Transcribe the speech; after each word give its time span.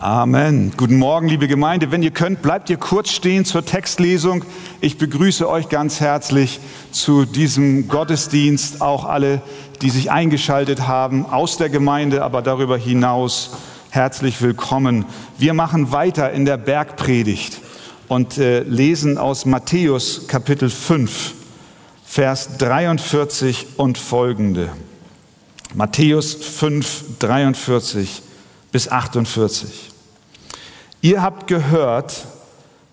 Amen. 0.00 0.72
Guten 0.76 0.96
Morgen, 0.96 1.26
liebe 1.26 1.48
Gemeinde. 1.48 1.90
Wenn 1.90 2.04
ihr 2.04 2.12
könnt, 2.12 2.40
bleibt 2.40 2.70
ihr 2.70 2.76
kurz 2.76 3.10
stehen 3.10 3.44
zur 3.44 3.64
Textlesung. 3.64 4.44
Ich 4.80 4.96
begrüße 4.96 5.48
euch 5.50 5.68
ganz 5.70 5.98
herzlich 5.98 6.60
zu 6.92 7.24
diesem 7.24 7.88
Gottesdienst, 7.88 8.80
auch 8.80 9.04
alle, 9.04 9.42
die 9.82 9.90
sich 9.90 10.12
eingeschaltet 10.12 10.86
haben 10.86 11.26
aus 11.26 11.56
der 11.56 11.68
Gemeinde, 11.68 12.22
aber 12.22 12.42
darüber 12.42 12.78
hinaus 12.78 13.56
herzlich 13.90 14.40
willkommen. 14.40 15.04
Wir 15.36 15.52
machen 15.52 15.90
weiter 15.90 16.30
in 16.30 16.44
der 16.44 16.58
Bergpredigt 16.58 17.58
und 18.06 18.38
äh, 18.38 18.60
lesen 18.60 19.18
aus 19.18 19.46
Matthäus 19.46 20.28
Kapitel 20.28 20.70
5, 20.70 21.34
Vers 22.04 22.56
43 22.58 23.66
und 23.78 23.98
folgende. 23.98 24.68
Matthäus 25.74 26.34
5, 26.34 27.18
43 27.18 28.22
bis 28.70 28.88
48. 28.88 29.87
Ihr 31.00 31.22
habt 31.22 31.46
gehört, 31.46 32.26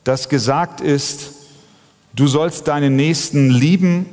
dass 0.03 0.29
gesagt 0.29 0.79
ist, 0.79 1.31
du 2.13 2.27
sollst 2.27 2.67
deinen 2.67 2.95
Nächsten 2.95 3.49
lieben 3.49 4.05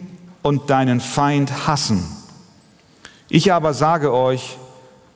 und 0.42 0.70
deinen 0.70 1.00
Feind 1.00 1.66
hassen. 1.66 2.04
Ich 3.28 3.52
aber 3.52 3.74
sage 3.74 4.12
euch, 4.12 4.56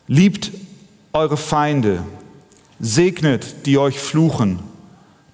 liebt 0.06 0.52
eure 1.12 1.38
Feinde, 1.38 2.02
segnet, 2.78 3.66
die 3.66 3.78
euch 3.78 3.98
fluchen, 3.98 4.58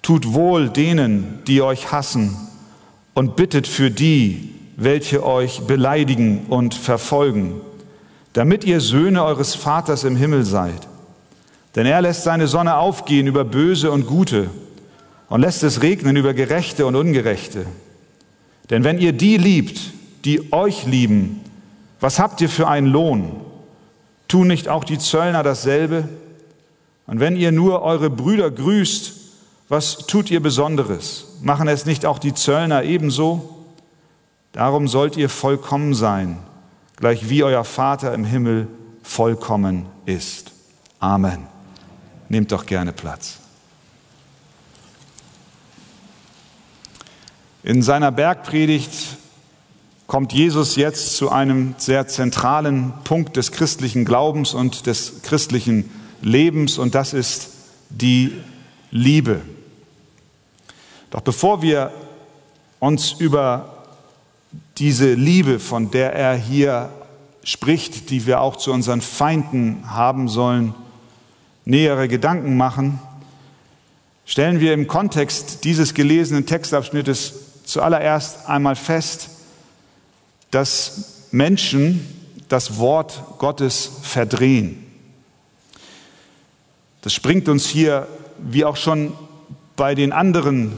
tut 0.01 0.33
wohl 0.33 0.69
denen, 0.69 1.39
die 1.45 1.61
euch 1.61 1.91
hassen 1.91 2.37
und 3.13 3.35
bittet 3.35 3.67
für 3.67 3.91
die, 3.91 4.55
welche 4.77 5.25
euch 5.25 5.61
beleidigen 5.67 6.45
und 6.47 6.73
verfolgen, 6.73 7.61
damit 8.31 8.63
ihr 8.63 8.79
Söhne 8.79 9.23
eures 9.23 9.53
Vaters 9.53 10.05
im 10.05 10.15
Himmel 10.15 10.45
seid. 10.45 10.87
Denn 11.75 11.85
er 11.85 12.01
lässt 12.01 12.23
seine 12.23 12.47
Sonne 12.47 12.77
aufgehen 12.77 13.27
über 13.27 13.43
Böse 13.43 13.91
und 13.91 14.05
Gute 14.05 14.49
und 15.29 15.41
lässt 15.41 15.63
es 15.63 15.81
regnen 15.81 16.15
über 16.15 16.33
Gerechte 16.33 16.85
und 16.85 16.95
Ungerechte. 16.95 17.65
Denn 18.69 18.83
wenn 18.83 18.99
ihr 18.99 19.13
die 19.13 19.37
liebt, 19.37 19.79
die 20.25 20.53
euch 20.53 20.85
lieben, 20.85 21.41
was 21.99 22.19
habt 22.19 22.41
ihr 22.41 22.49
für 22.49 22.67
einen 22.67 22.87
Lohn? 22.87 23.41
Tun 24.27 24.47
nicht 24.47 24.69
auch 24.69 24.83
die 24.83 24.99
Zöllner 24.99 25.43
dasselbe? 25.43 26.07
Und 27.07 27.19
wenn 27.19 27.35
ihr 27.35 27.51
nur 27.51 27.81
eure 27.81 28.09
Brüder 28.09 28.51
grüßt, 28.51 29.13
was 29.69 29.97
tut 30.05 30.29
ihr 30.29 30.41
Besonderes? 30.41 31.37
Machen 31.41 31.67
es 31.67 31.85
nicht 31.85 32.05
auch 32.05 32.19
die 32.19 32.33
Zöllner 32.33 32.83
ebenso? 32.83 33.65
Darum 34.51 34.87
sollt 34.87 35.17
ihr 35.17 35.29
vollkommen 35.29 35.93
sein, 35.95 36.37
gleich 36.97 37.29
wie 37.29 37.43
euer 37.43 37.63
Vater 37.63 38.13
im 38.13 38.23
Himmel 38.23 38.67
vollkommen 39.01 39.87
ist. 40.05 40.51
Amen. 40.99 41.52
Nehmt 42.29 42.51
doch 42.51 42.65
gerne 42.65 42.93
Platz. 42.93 43.39
In 47.63 47.81
seiner 47.81 48.11
Bergpredigt 48.11 49.17
kommt 50.07 50.33
Jesus 50.33 50.75
jetzt 50.75 51.15
zu 51.15 51.31
einem 51.31 51.75
sehr 51.77 52.07
zentralen 52.07 52.93
Punkt 53.03 53.37
des 53.37 53.51
christlichen 53.51 54.03
Glaubens 54.05 54.53
und 54.53 54.85
des 54.85 55.21
christlichen 55.23 55.89
Lebens 56.21 56.77
und 56.77 56.93
das 56.93 57.13
ist 57.13 57.49
die 57.89 58.33
Liebe. 58.91 59.41
Doch 61.09 61.21
bevor 61.21 61.61
wir 61.61 61.91
uns 62.79 63.13
über 63.13 63.85
diese 64.77 65.13
Liebe, 65.13 65.59
von 65.59 65.89
der 65.91 66.13
er 66.13 66.35
hier 66.35 66.89
spricht, 67.43 68.09
die 68.09 68.25
wir 68.25 68.41
auch 68.41 68.55
zu 68.55 68.71
unseren 68.71 69.01
Feinden 69.01 69.83
haben 69.89 70.27
sollen, 70.27 70.75
nähere 71.65 72.07
Gedanken 72.07 72.57
machen, 72.57 72.99
stellen 74.25 74.59
wir 74.59 74.73
im 74.73 74.87
Kontext 74.87 75.63
dieses 75.63 75.93
gelesenen 75.93 76.45
Textabschnittes 76.45 77.33
zuallererst 77.65 78.47
einmal 78.47 78.75
fest, 78.75 79.29
dass 80.51 81.27
Menschen 81.31 82.05
das 82.49 82.77
Wort 82.77 83.23
Gottes 83.39 83.89
verdrehen. 84.03 84.85
Das 87.01 87.13
springt 87.13 87.49
uns 87.49 87.67
hier, 87.67 88.07
wie 88.37 88.65
auch 88.65 88.77
schon 88.77 89.13
bei 89.75 89.95
den 89.95 90.11
anderen 90.11 90.73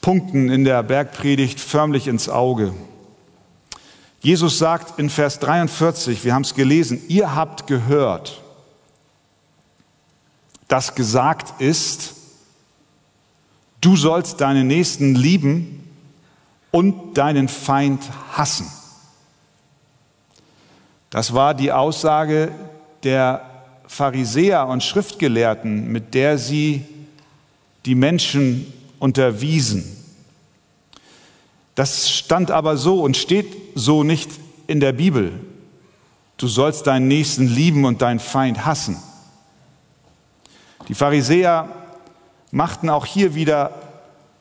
Punkten 0.00 0.50
in 0.50 0.64
der 0.64 0.82
Bergpredigt, 0.82 1.58
förmlich 1.60 2.06
ins 2.06 2.28
Auge. 2.28 2.72
Jesus 4.20 4.58
sagt 4.58 4.98
in 4.98 5.08
Vers 5.08 5.38
43, 5.38 6.24
wir 6.24 6.34
haben 6.34 6.42
es 6.42 6.54
gelesen, 6.54 7.00
ihr 7.08 7.34
habt 7.34 7.66
gehört 7.66 8.42
das 10.70 10.94
gesagt 10.94 11.60
ist, 11.60 12.14
du 13.80 13.96
sollst 13.96 14.40
deinen 14.40 14.68
Nächsten 14.68 15.16
lieben 15.16 15.84
und 16.70 17.18
deinen 17.18 17.48
Feind 17.48 18.00
hassen. 18.32 18.70
Das 21.10 21.34
war 21.34 21.54
die 21.54 21.72
Aussage 21.72 22.52
der 23.02 23.42
Pharisäer 23.88 24.68
und 24.68 24.84
Schriftgelehrten, 24.84 25.90
mit 25.90 26.14
der 26.14 26.38
sie 26.38 26.84
die 27.84 27.96
Menschen 27.96 28.72
unterwiesen. 29.00 29.84
Das 31.74 32.10
stand 32.10 32.52
aber 32.52 32.76
so 32.76 33.02
und 33.02 33.16
steht 33.16 33.56
so 33.74 34.04
nicht 34.04 34.30
in 34.68 34.78
der 34.78 34.92
Bibel. 34.92 35.32
Du 36.36 36.46
sollst 36.46 36.86
deinen 36.86 37.08
Nächsten 37.08 37.48
lieben 37.48 37.84
und 37.84 38.02
deinen 38.02 38.20
Feind 38.20 38.64
hassen. 38.64 39.02
Die 40.90 40.96
Pharisäer 40.96 41.68
machten 42.50 42.90
auch 42.90 43.06
hier 43.06 43.36
wieder 43.36 43.70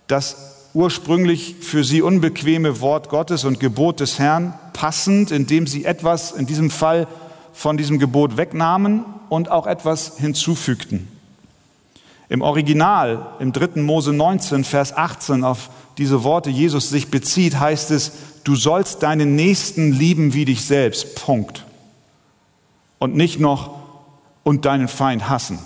das 0.08 0.66
ursprünglich 0.74 1.58
für 1.62 1.84
sie 1.84 2.02
unbequeme 2.02 2.82
Wort 2.82 3.10
Gottes 3.10 3.46
und 3.46 3.60
Gebot 3.60 4.00
des 4.00 4.18
Herrn 4.18 4.56
passend, 4.74 5.30
indem 5.30 5.68
sie 5.68 5.86
etwas 5.86 6.32
in 6.32 6.48
diesem 6.48 6.72
Fall 6.72 7.08
von 7.54 7.78
diesem 7.78 8.00
Gebot 8.00 8.36
wegnahmen 8.36 9.06
und 9.30 9.52
auch 9.52 9.68
etwas 9.68 10.18
hinzufügten. 10.18 11.08
Im 12.30 12.42
Original, 12.42 13.28
im 13.40 13.54
3. 13.54 13.84
Mose 13.84 14.12
19, 14.12 14.64
Vers 14.64 14.98
18, 14.98 15.44
auf 15.44 15.70
diese 16.00 16.24
Worte 16.24 16.50
Jesus 16.50 16.90
sich 16.90 17.12
bezieht, 17.12 17.60
heißt 17.60 17.92
es, 17.92 18.12
du 18.44 18.56
sollst 18.56 19.04
deinen 19.04 19.36
Nächsten 19.36 19.92
lieben 19.92 20.34
wie 20.34 20.46
dich 20.46 20.66
selbst. 20.66 21.14
Punkt. 21.14 21.64
Und 22.98 23.16
nicht 23.16 23.40
noch 23.40 23.82
und 24.42 24.66
deinen 24.66 24.88
Feind 24.88 25.30
hassen. 25.30 25.60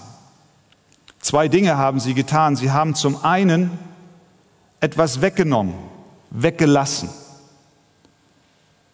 Zwei 1.24 1.48
Dinge 1.48 1.78
haben 1.78 2.02
sie 2.02 2.14
getan. 2.14 2.58
Sie 2.58 2.72
haben 2.72 2.96
zum 2.96 3.24
einen 3.24 3.72
etwas 4.82 5.22
weggenommen, 5.22 5.74
weggelassen. 6.30 7.10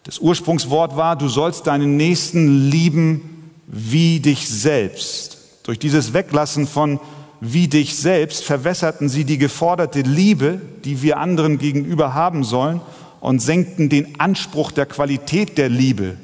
Das 0.04 0.20
Ursprungswort 0.20 0.96
war, 0.96 1.16
du 1.16 1.28
sollst 1.28 1.66
deinen 1.66 1.96
Nächsten 1.96 2.70
lieben 2.70 3.52
wie 3.66 4.20
dich 4.20 4.48
selbst. 4.48 5.38
Durch 5.64 5.80
dieses 5.80 6.12
Weglassen 6.14 6.68
von 6.68 7.00
wie 7.40 7.66
dich 7.66 7.96
selbst 7.96 8.44
verwässerten 8.44 9.08
sie 9.08 9.24
die 9.24 9.38
geforderte 9.38 10.02
Liebe, 10.02 10.60
die 10.84 11.02
wir 11.02 11.18
anderen 11.18 11.58
gegenüber 11.58 12.14
haben 12.14 12.44
sollen, 12.44 12.80
und 13.20 13.40
senkten 13.40 13.88
den 13.88 14.20
Anspruch 14.20 14.70
der 14.70 14.86
Qualität 14.86 15.58
der 15.58 15.68
Liebe, 15.68 16.16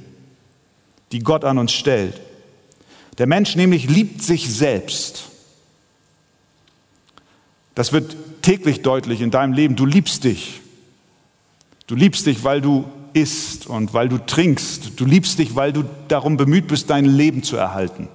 die 1.10 1.18
Gott 1.18 1.44
an 1.44 1.58
uns 1.58 1.72
stellt. 1.72 2.20
Der 3.18 3.26
Mensch 3.26 3.56
nämlich 3.56 3.90
liebt 3.90 4.22
sich 4.22 4.48
selbst. 4.54 5.30
Das 7.76 7.92
wird 7.92 8.16
täglich 8.42 8.82
deutlich 8.82 9.20
in 9.20 9.31
deinem 9.31 9.53
Leben. 9.53 9.76
Du 9.76 9.87
liebst 9.87 10.25
dich. 10.25 10.60
Du 11.87 11.94
liebst 11.94 12.26
dich, 12.26 12.42
weil 12.42 12.60
du 12.60 12.87
isst 13.12 13.69
und 13.69 13.94
weil 13.94 14.09
du 14.09 14.19
trinkst. 14.19 14.98
Du 14.98 15.04
liebst 15.04 15.38
dich, 15.38 15.54
weil 15.54 15.72
du 15.72 15.84
darum 16.09 16.36
bemüht 16.36 16.66
bist, 16.66 16.91
dein 16.91 17.04
Leben 17.04 17.44
zu 17.44 17.56
erhalten. 17.56 18.09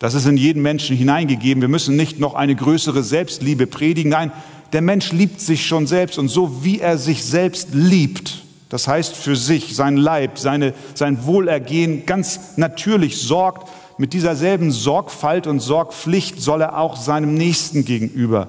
Das 0.00 0.14
ist 0.14 0.26
in 0.26 0.36
jeden 0.36 0.62
Menschen 0.62 0.96
hineingegeben. 0.96 1.60
Wir 1.60 1.68
müssen 1.68 1.94
nicht 1.94 2.18
noch 2.18 2.34
eine 2.34 2.56
größere 2.56 3.02
Selbstliebe 3.02 3.66
predigen. 3.66 4.10
Nein, 4.10 4.32
der 4.72 4.82
Mensch 4.82 5.12
liebt 5.12 5.40
sich 5.40 5.66
schon 5.66 5.86
selbst 5.86 6.18
und 6.18 6.28
so 6.28 6.64
wie 6.64 6.80
er 6.80 6.98
sich 6.98 7.24
selbst 7.24 7.68
liebt, 7.72 8.42
das 8.68 8.86
heißt 8.86 9.16
für 9.16 9.36
sich, 9.36 9.74
sein 9.74 9.96
Leib, 9.96 10.38
seine, 10.38 10.74
sein 10.94 11.24
Wohlergehen 11.24 12.06
ganz 12.06 12.56
natürlich 12.56 13.20
sorgt, 13.20 13.68
mit 14.00 14.14
dieser 14.14 14.34
selben 14.34 14.72
Sorgfalt 14.72 15.46
und 15.46 15.60
Sorgpflicht 15.60 16.40
soll 16.40 16.62
er 16.62 16.78
auch 16.78 16.96
seinem 16.96 17.34
Nächsten 17.34 17.84
gegenüber 17.84 18.48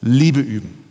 Liebe 0.00 0.40
üben. 0.40 0.84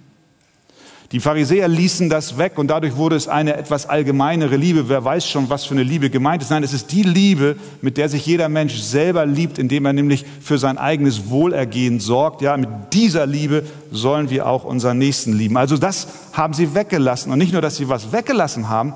Die 1.12 1.20
Pharisäer 1.20 1.68
ließen 1.68 2.10
das 2.10 2.38
weg 2.38 2.58
und 2.58 2.70
dadurch 2.70 2.96
wurde 2.96 3.18
es 3.18 3.28
eine 3.28 3.58
etwas 3.58 3.88
allgemeinere 3.88 4.56
Liebe. 4.56 4.88
Wer 4.88 5.04
weiß 5.04 5.28
schon, 5.28 5.50
was 5.50 5.66
für 5.66 5.74
eine 5.74 5.84
Liebe 5.84 6.10
gemeint 6.10 6.42
ist. 6.42 6.50
Nein, 6.50 6.64
es 6.64 6.72
ist 6.72 6.94
die 6.94 7.04
Liebe, 7.04 7.58
mit 7.82 7.98
der 7.98 8.08
sich 8.08 8.26
jeder 8.26 8.48
Mensch 8.48 8.76
selber 8.76 9.26
liebt, 9.26 9.60
indem 9.60 9.86
er 9.86 9.92
nämlich 9.92 10.24
für 10.40 10.58
sein 10.58 10.78
eigenes 10.78 11.30
Wohlergehen 11.30 12.00
sorgt. 12.00 12.42
Ja, 12.42 12.56
mit 12.56 12.70
dieser 12.94 13.26
Liebe 13.26 13.66
sollen 13.92 14.30
wir 14.30 14.48
auch 14.48 14.64
unseren 14.64 14.98
Nächsten 14.98 15.34
lieben. 15.34 15.58
Also 15.58 15.76
das 15.76 16.08
haben 16.32 16.54
sie 16.54 16.74
weggelassen. 16.74 17.34
Und 17.34 17.40
nicht 17.40 17.52
nur, 17.52 17.62
dass 17.62 17.76
sie 17.76 17.90
was 17.90 18.14
weggelassen 18.14 18.70
haben, 18.70 18.94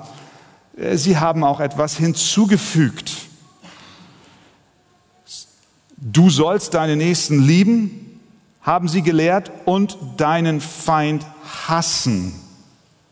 äh, 0.77 0.95
sie 0.95 1.17
haben 1.17 1.43
auch 1.43 1.59
etwas 1.59 1.97
hinzugefügt. 1.97 3.32
Du 6.05 6.29
sollst 6.29 6.73
deine 6.73 6.97
Nächsten 6.97 7.41
lieben, 7.41 8.19
haben 8.61 8.89
sie 8.89 9.03
gelehrt, 9.03 9.51
und 9.63 9.97
deinen 10.17 10.59
Feind 10.59 11.25
hassen. 11.67 12.33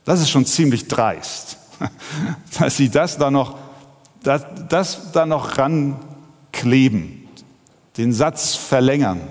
Das 0.04 0.20
ist 0.20 0.30
schon 0.30 0.46
ziemlich 0.46 0.90
dreist, 0.90 1.58
dass 2.60 2.76
sie 2.76 2.90
das 2.90 3.18
da 3.18 3.32
noch, 3.32 3.58
das, 4.24 4.44
das 4.68 5.14
da 5.14 5.26
noch 5.26 5.58
rankleben, 5.58 7.30
den 7.96 8.12
Satz 8.12 8.56
verlängern. 8.56 9.22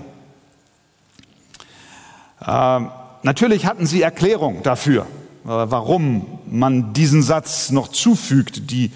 Ähm, 2.43 2.89
natürlich 3.21 3.67
hatten 3.67 3.85
sie 3.85 4.01
Erklärung 4.01 4.63
dafür, 4.63 5.03
äh, 5.03 5.49
warum 5.49 6.39
man 6.47 6.93
diesen 6.93 7.21
Satz 7.21 7.69
noch 7.69 7.89
zufügt, 7.89 8.71
die, 8.71 8.91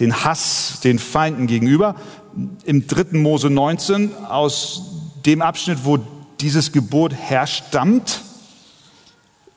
den 0.00 0.24
Hass 0.24 0.80
den 0.82 0.98
Feinden 0.98 1.46
gegenüber. 1.46 1.96
Im 2.64 2.86
dritten 2.86 3.20
Mose 3.22 3.50
19, 3.50 4.10
aus 4.28 4.82
dem 5.24 5.40
Abschnitt, 5.42 5.84
wo 5.84 5.98
dieses 6.40 6.72
Gebot 6.72 7.14
herstammt, 7.14 8.20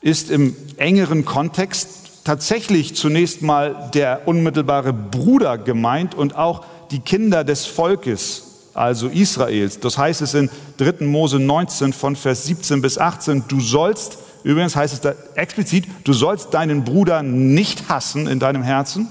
ist 0.00 0.30
im 0.30 0.54
engeren 0.76 1.24
Kontext 1.24 2.24
tatsächlich 2.24 2.94
zunächst 2.94 3.42
mal 3.42 3.90
der 3.94 4.28
unmittelbare 4.28 4.92
Bruder 4.92 5.58
gemeint 5.58 6.14
und 6.14 6.36
auch 6.36 6.64
die 6.90 7.00
Kinder 7.00 7.42
des 7.42 7.66
Volkes, 7.66 8.70
also 8.74 9.08
Israels. 9.08 9.80
Das 9.80 9.98
heißt 9.98 10.22
es 10.22 10.34
in 10.34 10.50
3. 10.76 11.04
Mose 11.04 11.38
19 11.38 11.92
von 11.92 12.16
Vers 12.16 12.44
17 12.44 12.80
bis 12.80 12.98
18, 12.98 13.44
du 13.48 13.60
sollst, 13.60 14.18
übrigens 14.44 14.76
heißt 14.76 14.94
es 14.94 15.00
da 15.00 15.14
explizit, 15.34 15.86
du 16.04 16.12
sollst 16.12 16.54
deinen 16.54 16.84
Bruder 16.84 17.22
nicht 17.22 17.88
hassen 17.88 18.26
in 18.28 18.38
deinem 18.38 18.62
Herzen. 18.62 19.08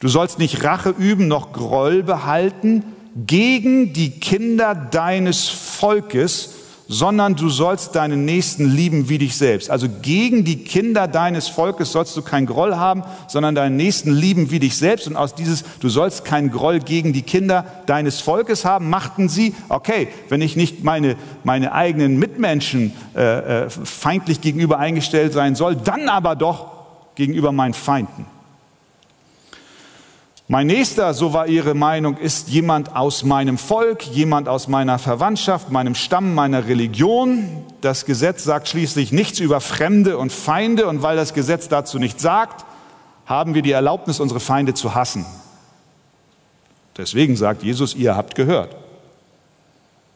Du 0.00 0.08
sollst 0.08 0.38
nicht 0.38 0.62
Rache 0.62 0.90
üben, 0.90 1.26
noch 1.26 1.52
Groll 1.52 2.02
behalten 2.02 2.84
gegen 3.16 3.92
die 3.92 4.10
Kinder 4.10 4.74
deines 4.74 5.48
Volkes, 5.48 6.54
sondern 6.86 7.34
du 7.34 7.50
sollst 7.50 7.96
deinen 7.96 8.24
Nächsten 8.24 8.64
lieben 8.64 9.08
wie 9.08 9.18
dich 9.18 9.36
selbst. 9.36 9.70
Also 9.70 9.88
gegen 10.00 10.44
die 10.44 10.64
Kinder 10.64 11.06
deines 11.06 11.48
Volkes 11.48 11.92
sollst 11.92 12.16
du 12.16 12.22
kein 12.22 12.46
Groll 12.46 12.76
haben, 12.76 13.02
sondern 13.26 13.54
deinen 13.54 13.76
Nächsten 13.76 14.10
lieben 14.10 14.50
wie 14.50 14.58
dich 14.58 14.76
selbst. 14.76 15.06
Und 15.06 15.16
aus 15.16 15.34
dieses, 15.34 15.64
du 15.80 15.88
sollst 15.88 16.24
kein 16.24 16.50
Groll 16.50 16.78
gegen 16.78 17.12
die 17.12 17.22
Kinder 17.22 17.66
deines 17.86 18.20
Volkes 18.20 18.64
haben, 18.64 18.88
machten 18.88 19.28
sie, 19.28 19.54
okay, 19.68 20.08
wenn 20.30 20.40
ich 20.40 20.56
nicht 20.56 20.82
meine, 20.82 21.16
meine 21.44 21.72
eigenen 21.72 22.18
Mitmenschen 22.18 22.92
äh, 23.14 23.64
äh, 23.64 23.70
feindlich 23.70 24.40
gegenüber 24.40 24.78
eingestellt 24.78 25.34
sein 25.34 25.56
soll, 25.56 25.76
dann 25.76 26.08
aber 26.08 26.36
doch 26.36 26.68
gegenüber 27.16 27.52
meinen 27.52 27.74
Feinden. 27.74 28.37
Mein 30.50 30.66
nächster, 30.66 31.12
so 31.12 31.34
war 31.34 31.46
ihre 31.46 31.74
Meinung, 31.74 32.16
ist 32.16 32.48
jemand 32.48 32.96
aus 32.96 33.22
meinem 33.22 33.58
Volk, 33.58 34.06
jemand 34.06 34.48
aus 34.48 34.66
meiner 34.66 34.98
Verwandtschaft, 34.98 35.70
meinem 35.70 35.94
Stamm, 35.94 36.34
meiner 36.34 36.66
Religion. 36.66 37.66
Das 37.82 38.06
Gesetz 38.06 38.44
sagt 38.44 38.66
schließlich 38.66 39.12
nichts 39.12 39.40
über 39.40 39.60
Fremde 39.60 40.16
und 40.16 40.32
Feinde 40.32 40.86
und 40.86 41.02
weil 41.02 41.16
das 41.16 41.34
Gesetz 41.34 41.68
dazu 41.68 41.98
nichts 41.98 42.22
sagt, 42.22 42.64
haben 43.26 43.52
wir 43.52 43.60
die 43.60 43.72
Erlaubnis, 43.72 44.20
unsere 44.20 44.40
Feinde 44.40 44.72
zu 44.72 44.94
hassen. 44.94 45.26
Deswegen 46.96 47.36
sagt 47.36 47.62
Jesus, 47.62 47.94
ihr 47.94 48.16
habt 48.16 48.34
gehört. 48.34 48.74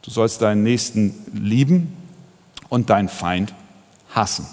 Du 0.00 0.11
sollst 0.11 0.40
deinen 0.40 0.62
Nächsten 0.62 1.14
lieben 1.34 1.94
und 2.70 2.88
deinen 2.88 3.11
Feind 3.11 3.52
hassen. 4.14 4.46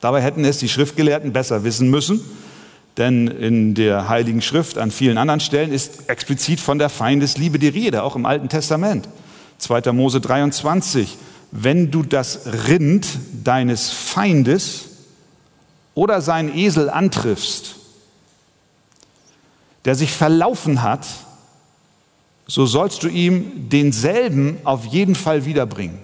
Dabei 0.00 0.20
hätten 0.20 0.44
es 0.44 0.58
die 0.58 0.68
Schriftgelehrten 0.68 1.32
besser 1.32 1.62
wissen 1.62 1.90
müssen, 1.90 2.20
denn 2.98 3.28
in 3.28 3.74
der 3.74 4.08
Heiligen 4.08 4.42
Schrift 4.42 4.76
an 4.76 4.90
vielen 4.90 5.18
anderen 5.18 5.40
Stellen 5.40 5.72
ist 5.72 6.08
explizit 6.10 6.58
von 6.58 6.78
der 6.78 6.88
Feindesliebe 6.88 7.60
die 7.60 7.68
Rede, 7.68 8.02
auch 8.02 8.16
im 8.16 8.26
Alten 8.26 8.48
Testament. 8.48 9.08
2. 9.58 9.92
Mose 9.92 10.20
23. 10.20 11.16
Wenn 11.52 11.90
du 11.92 12.02
das 12.02 12.40
Rind 12.66 13.06
deines 13.44 13.90
Feindes 13.90 14.88
oder 15.94 16.20
seinen 16.20 16.54
Esel 16.54 16.90
antriffst, 16.90 17.76
der 19.84 19.94
sich 19.94 20.12
verlaufen 20.12 20.82
hat, 20.82 21.06
so 22.48 22.66
sollst 22.66 23.04
du 23.04 23.08
ihm 23.08 23.68
denselben 23.68 24.58
auf 24.64 24.84
jeden 24.86 25.14
Fall 25.14 25.44
wiederbringen. 25.44 25.98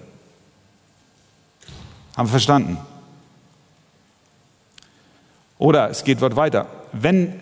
Haben 2.15 2.27
wir 2.27 2.31
verstanden? 2.31 2.77
Oder 5.57 5.89
es 5.89 6.03
geht 6.03 6.21
dort 6.21 6.35
weiter 6.35 6.67
wenn 7.01 7.33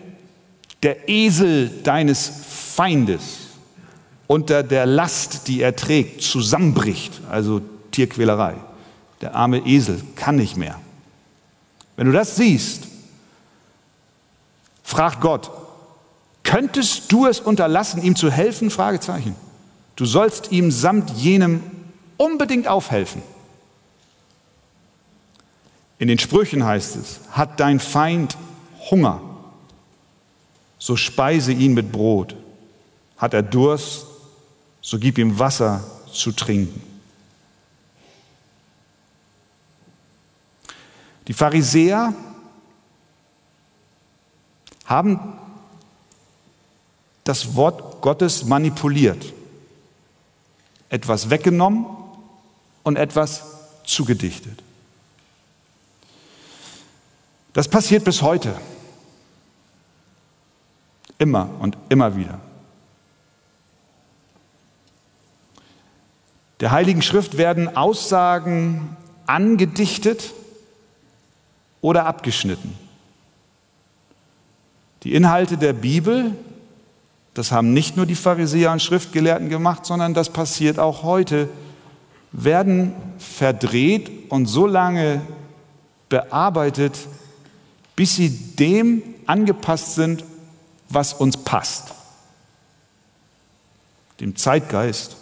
der 0.82 1.08
Esel 1.08 1.70
deines 1.82 2.30
Feindes 2.74 3.22
unter 4.26 4.62
der 4.62 4.86
Last, 4.86 5.48
die 5.48 5.60
er 5.60 5.76
trägt, 5.76 6.22
zusammenbricht, 6.22 7.20
also 7.30 7.60
Tierquälerei, 7.90 8.54
der 9.20 9.34
arme 9.34 9.58
Esel 9.66 10.02
kann 10.16 10.36
nicht 10.36 10.56
mehr. 10.56 10.80
Wenn 11.96 12.06
du 12.06 12.12
das 12.12 12.36
siehst, 12.36 12.84
fragt 14.82 15.20
Gott, 15.20 15.50
könntest 16.42 17.10
du 17.12 17.26
es 17.26 17.40
unterlassen, 17.40 18.02
ihm 18.02 18.16
zu 18.16 18.30
helfen? 18.30 18.70
Fragezeichen. 18.70 19.36
Du 19.96 20.04
sollst 20.04 20.50
ihm 20.50 20.70
samt 20.70 21.10
jenem 21.10 21.62
unbedingt 22.16 22.66
aufhelfen. 22.66 23.22
In 25.98 26.08
den 26.08 26.18
Sprüchen 26.18 26.64
heißt 26.64 26.96
es, 26.96 27.20
hat 27.30 27.60
dein 27.60 27.78
Feind 27.78 28.36
Hunger, 28.90 29.20
so 30.84 30.96
speise 30.96 31.50
ihn 31.50 31.72
mit 31.72 31.90
Brot. 31.90 32.36
Hat 33.16 33.32
er 33.32 33.42
Durst, 33.42 34.04
so 34.82 34.98
gib 34.98 35.16
ihm 35.16 35.38
Wasser 35.38 35.82
zu 36.12 36.30
trinken. 36.30 36.82
Die 41.26 41.32
Pharisäer 41.32 42.12
haben 44.84 45.38
das 47.24 47.54
Wort 47.54 48.02
Gottes 48.02 48.44
manipuliert, 48.44 49.32
etwas 50.90 51.30
weggenommen 51.30 51.86
und 52.82 52.96
etwas 52.96 53.42
zugedichtet. 53.84 54.62
Das 57.54 57.68
passiert 57.68 58.04
bis 58.04 58.20
heute. 58.20 58.54
Immer 61.24 61.48
und 61.58 61.78
immer 61.88 62.16
wieder. 62.16 62.38
Der 66.60 66.70
Heiligen 66.70 67.00
Schrift 67.00 67.38
werden 67.38 67.78
Aussagen 67.78 68.94
angedichtet 69.24 70.34
oder 71.80 72.04
abgeschnitten. 72.04 72.76
Die 75.04 75.14
Inhalte 75.14 75.56
der 75.56 75.72
Bibel, 75.72 76.32
das 77.32 77.52
haben 77.52 77.72
nicht 77.72 77.96
nur 77.96 78.04
die 78.04 78.16
Pharisäer 78.16 78.70
und 78.70 78.82
Schriftgelehrten 78.82 79.48
gemacht, 79.48 79.86
sondern 79.86 80.12
das 80.12 80.28
passiert 80.28 80.78
auch 80.78 81.04
heute, 81.04 81.48
werden 82.32 82.92
verdreht 83.16 84.30
und 84.30 84.44
so 84.44 84.66
lange 84.66 85.22
bearbeitet, 86.10 86.98
bis 87.96 88.16
sie 88.16 88.28
dem 88.28 89.02
angepasst 89.24 89.94
sind, 89.94 90.22
was 90.88 91.12
uns 91.12 91.36
passt. 91.36 91.94
Dem 94.20 94.36
Zeitgeist. 94.36 95.16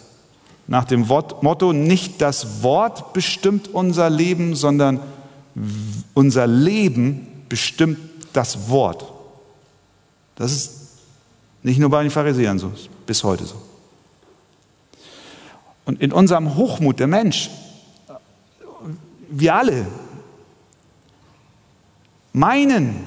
Nach 0.67 0.85
dem 0.85 1.09
Wort, 1.09 1.43
Motto, 1.43 1.73
nicht 1.73 2.21
das 2.21 2.63
Wort 2.63 3.13
bestimmt 3.13 3.67
unser 3.67 4.09
Leben, 4.09 4.55
sondern 4.55 4.99
unser 6.13 6.47
Leben 6.47 7.43
bestimmt 7.49 7.99
das 8.31 8.69
Wort. 8.69 9.11
Das 10.35 10.51
ist 10.51 10.71
nicht 11.63 11.79
nur 11.79 11.89
bei 11.89 12.01
den 12.01 12.11
Pharisäern 12.11 12.59
so, 12.59 12.71
bis 13.05 13.23
heute 13.23 13.45
so. 13.45 13.61
Und 15.85 16.01
in 16.01 16.13
unserem 16.13 16.55
Hochmut, 16.55 16.99
der 16.99 17.07
Mensch, 17.07 17.49
wir 19.29 19.55
alle 19.55 19.85
meinen, 22.31 23.03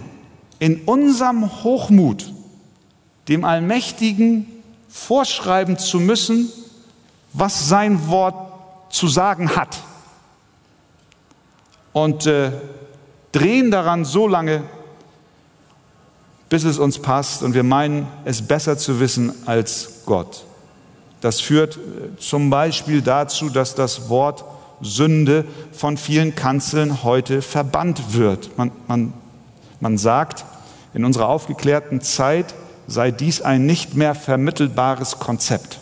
in 0.59 0.83
unserem 0.83 1.63
Hochmut 1.65 2.33
dem 3.28 3.45
Allmächtigen 3.45 4.47
vorschreiben 4.88 5.78
zu 5.78 6.00
müssen, 6.00 6.50
was 7.33 7.68
sein 7.68 8.09
Wort 8.09 8.35
zu 8.90 9.09
sagen 9.09 9.56
hat. 9.56 9.78
Und 11.92 12.26
äh, 12.26 12.52
drehen 13.33 13.71
daran 13.71 14.04
so 14.04 14.28
lange, 14.28 14.62
bis 16.49 16.64
es 16.64 16.78
uns 16.78 16.99
passt 16.99 17.42
und 17.42 17.54
wir 17.54 17.62
meinen, 17.62 18.06
es 18.25 18.42
besser 18.42 18.78
zu 18.78 19.00
wissen 19.00 19.33
als 19.47 20.02
Gott. 20.06 20.45
Das 21.21 21.40
führt 21.40 21.76
äh, 21.76 22.18
zum 22.18 22.50
Beispiel 22.50 23.02
dazu, 23.02 23.50
dass 23.50 23.75
das 23.75 24.09
Wort 24.09 24.45
Sünde 24.83 25.45
von 25.73 25.97
vielen 25.97 26.35
Kanzeln 26.35 27.02
heute 27.02 27.40
verbannt 27.42 28.14
wird. 28.14 28.56
Man, 28.59 28.71
man, 28.87 29.12
man 29.80 29.99
sagt, 29.99 30.45
in 30.92 31.04
unserer 31.04 31.28
aufgeklärten 31.28 32.00
Zeit 32.00 32.54
sei 32.87 33.11
dies 33.11 33.40
ein 33.43 33.66
nicht 33.66 33.95
mehr 33.95 34.14
vermittelbares 34.14 35.19
Konzept. 35.19 35.81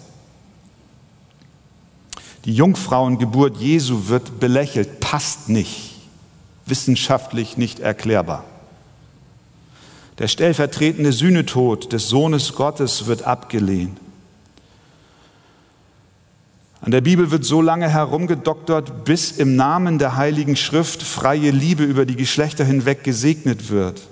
Die 2.45 2.55
Jungfrauengeburt 2.55 3.57
Jesu 3.57 4.09
wird 4.09 4.39
belächelt, 4.39 5.01
passt 5.01 5.49
nicht, 5.49 5.95
wissenschaftlich 6.67 7.57
nicht 7.57 7.81
erklärbar. 7.81 8.45
Der 10.19 10.29
stellvertretende 10.29 11.13
Sühnetod 11.13 11.93
des 11.93 12.09
Sohnes 12.09 12.55
Gottes 12.55 13.07
wird 13.07 13.23
abgelehnt. 13.23 13.99
An 16.83 16.91
der 16.91 17.01
Bibel 17.01 17.31
wird 17.31 17.47
so 17.47 17.63
lange 17.63 17.89
herumgedoktert, 17.89 19.07
bis 19.07 19.33
im 19.33 19.57
Namen 19.57 19.99
der 19.99 20.17
Heiligen 20.17 20.55
Schrift 20.55 21.03
freie 21.03 21.51
Liebe 21.51 21.83
über 21.83 22.05
die 22.05 22.15
Geschlechter 22.15 22.65
hinweg 22.65 23.03
gesegnet 23.03 23.71
wird. 23.71 24.03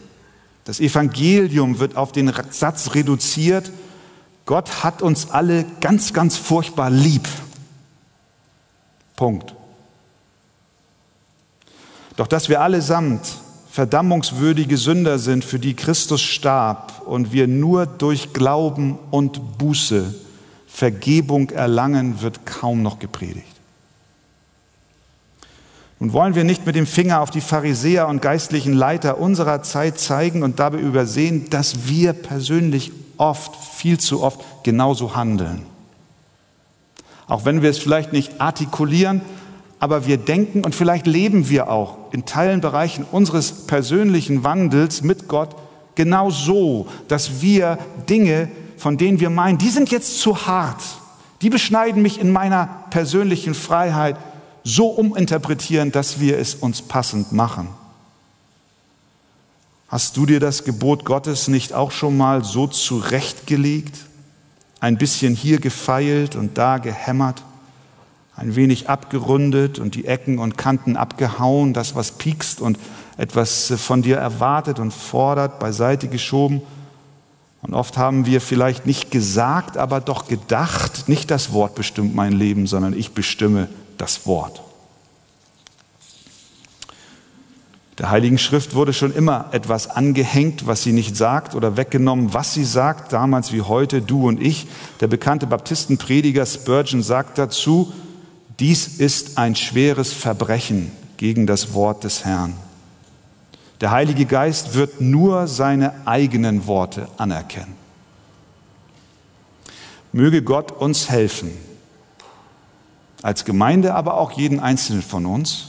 Das 0.64 0.80
Evangelium 0.80 1.78
wird 1.78 1.96
auf 1.96 2.12
den 2.12 2.32
Satz 2.50 2.94
reduziert, 2.94 3.70
Gott 4.44 4.82
hat 4.82 5.02
uns 5.02 5.30
alle 5.30 5.64
ganz, 5.80 6.12
ganz 6.12 6.36
furchtbar 6.36 6.90
lieb. 6.90 7.28
Punkt. 9.16 9.54
Doch 12.16 12.26
dass 12.26 12.48
wir 12.48 12.60
allesamt 12.60 13.20
verdammungswürdige 13.70 14.76
Sünder 14.76 15.18
sind, 15.18 15.44
für 15.44 15.58
die 15.58 15.74
Christus 15.74 16.20
starb 16.20 17.02
und 17.06 17.32
wir 17.32 17.46
nur 17.46 17.86
durch 17.86 18.32
Glauben 18.32 18.98
und 19.10 19.58
Buße 19.58 20.14
Vergebung 20.66 21.50
erlangen, 21.50 22.20
wird 22.20 22.44
kaum 22.44 22.82
noch 22.82 22.98
gepredigt. 22.98 23.61
Nun 26.02 26.12
wollen 26.12 26.34
wir 26.34 26.42
nicht 26.42 26.66
mit 26.66 26.74
dem 26.74 26.88
Finger 26.88 27.20
auf 27.20 27.30
die 27.30 27.40
Pharisäer 27.40 28.08
und 28.08 28.20
geistlichen 28.20 28.72
Leiter 28.72 29.18
unserer 29.18 29.62
Zeit 29.62 30.00
zeigen 30.00 30.42
und 30.42 30.58
dabei 30.58 30.78
übersehen, 30.78 31.48
dass 31.48 31.86
wir 31.86 32.12
persönlich 32.12 32.90
oft, 33.18 33.54
viel 33.54 33.98
zu 33.98 34.20
oft 34.20 34.40
genauso 34.64 35.14
handeln. 35.14 35.62
Auch 37.28 37.44
wenn 37.44 37.62
wir 37.62 37.70
es 37.70 37.78
vielleicht 37.78 38.12
nicht 38.12 38.40
artikulieren, 38.40 39.20
aber 39.78 40.04
wir 40.04 40.16
denken 40.16 40.64
und 40.64 40.74
vielleicht 40.74 41.06
leben 41.06 41.48
wir 41.48 41.70
auch 41.70 41.98
in 42.10 42.26
Teilen 42.26 42.60
Bereichen 42.60 43.06
unseres 43.12 43.68
persönlichen 43.68 44.42
Wandels 44.42 45.02
mit 45.02 45.28
Gott 45.28 45.54
genau 45.94 46.30
so, 46.30 46.88
dass 47.06 47.42
wir 47.42 47.78
Dinge, 48.10 48.48
von 48.76 48.96
denen 48.96 49.20
wir 49.20 49.30
meinen, 49.30 49.58
die 49.58 49.70
sind 49.70 49.92
jetzt 49.92 50.18
zu 50.18 50.48
hart, 50.48 50.82
die 51.42 51.50
beschneiden 51.50 52.02
mich 52.02 52.20
in 52.20 52.32
meiner 52.32 52.86
persönlichen 52.90 53.54
Freiheit, 53.54 54.16
so 54.64 54.88
uminterpretieren, 54.88 55.92
dass 55.92 56.20
wir 56.20 56.38
es 56.38 56.54
uns 56.54 56.82
passend 56.82 57.32
machen. 57.32 57.68
Hast 59.88 60.16
du 60.16 60.26
dir 60.26 60.40
das 60.40 60.64
Gebot 60.64 61.04
Gottes 61.04 61.48
nicht 61.48 61.72
auch 61.72 61.90
schon 61.90 62.16
mal 62.16 62.44
so 62.44 62.66
zurechtgelegt? 62.66 63.96
Ein 64.80 64.98
bisschen 64.98 65.34
hier 65.34 65.60
gefeilt 65.60 66.34
und 66.34 66.56
da 66.58 66.78
gehämmert? 66.78 67.42
ein 68.34 68.56
wenig 68.56 68.88
abgerundet 68.88 69.78
und 69.78 69.94
die 69.94 70.06
Ecken 70.06 70.38
und 70.38 70.56
Kanten 70.56 70.96
abgehauen, 70.96 71.74
das, 71.74 71.94
was 71.94 72.12
piekst 72.12 72.60
und 72.60 72.78
etwas 73.18 73.72
von 73.76 74.02
dir 74.02 74.16
erwartet 74.16 74.78
und 74.78 74.92
fordert, 74.92 75.58
beiseite 75.58 76.08
geschoben. 76.08 76.62
Und 77.60 77.74
oft 77.74 77.96
haben 77.96 78.26
wir 78.26 78.40
vielleicht 78.40 78.86
nicht 78.86 79.10
gesagt, 79.10 79.76
aber 79.76 80.00
doch 80.00 80.26
gedacht, 80.26 81.08
nicht 81.08 81.30
das 81.30 81.52
Wort 81.52 81.74
bestimmt 81.74 82.14
mein 82.14 82.32
Leben, 82.32 82.66
sondern 82.66 82.98
ich 82.98 83.12
bestimme 83.12 83.68
das 84.02 84.26
Wort. 84.26 84.60
Der 87.98 88.10
Heiligen 88.10 88.38
Schrift 88.38 88.74
wurde 88.74 88.92
schon 88.92 89.14
immer 89.14 89.50
etwas 89.52 89.88
angehängt, 89.88 90.66
was 90.66 90.82
sie 90.82 90.92
nicht 90.92 91.16
sagt 91.16 91.54
oder 91.54 91.76
weggenommen, 91.76 92.34
was 92.34 92.52
sie 92.52 92.64
sagt, 92.64 93.12
damals 93.12 93.52
wie 93.52 93.62
heute, 93.62 94.02
du 94.02 94.26
und 94.26 94.40
ich. 94.40 94.66
Der 95.00 95.06
bekannte 95.06 95.46
Baptistenprediger 95.46 96.44
Spurgeon 96.44 97.00
sagt 97.02 97.38
dazu, 97.38 97.92
dies 98.58 98.88
ist 98.88 99.38
ein 99.38 99.54
schweres 99.54 100.12
Verbrechen 100.12 100.90
gegen 101.16 101.46
das 101.46 101.72
Wort 101.72 102.02
des 102.02 102.24
Herrn. 102.24 102.54
Der 103.80 103.92
Heilige 103.92 104.26
Geist 104.26 104.74
wird 104.74 105.00
nur 105.00 105.46
seine 105.46 105.94
eigenen 106.06 106.66
Worte 106.66 107.06
anerkennen. 107.18 107.76
Möge 110.10 110.42
Gott 110.42 110.72
uns 110.72 111.08
helfen, 111.08 111.52
als 113.22 113.44
Gemeinde, 113.44 113.94
aber 113.94 114.14
auch 114.14 114.32
jeden 114.32 114.60
Einzelnen 114.60 115.02
von 115.02 115.26
uns, 115.26 115.68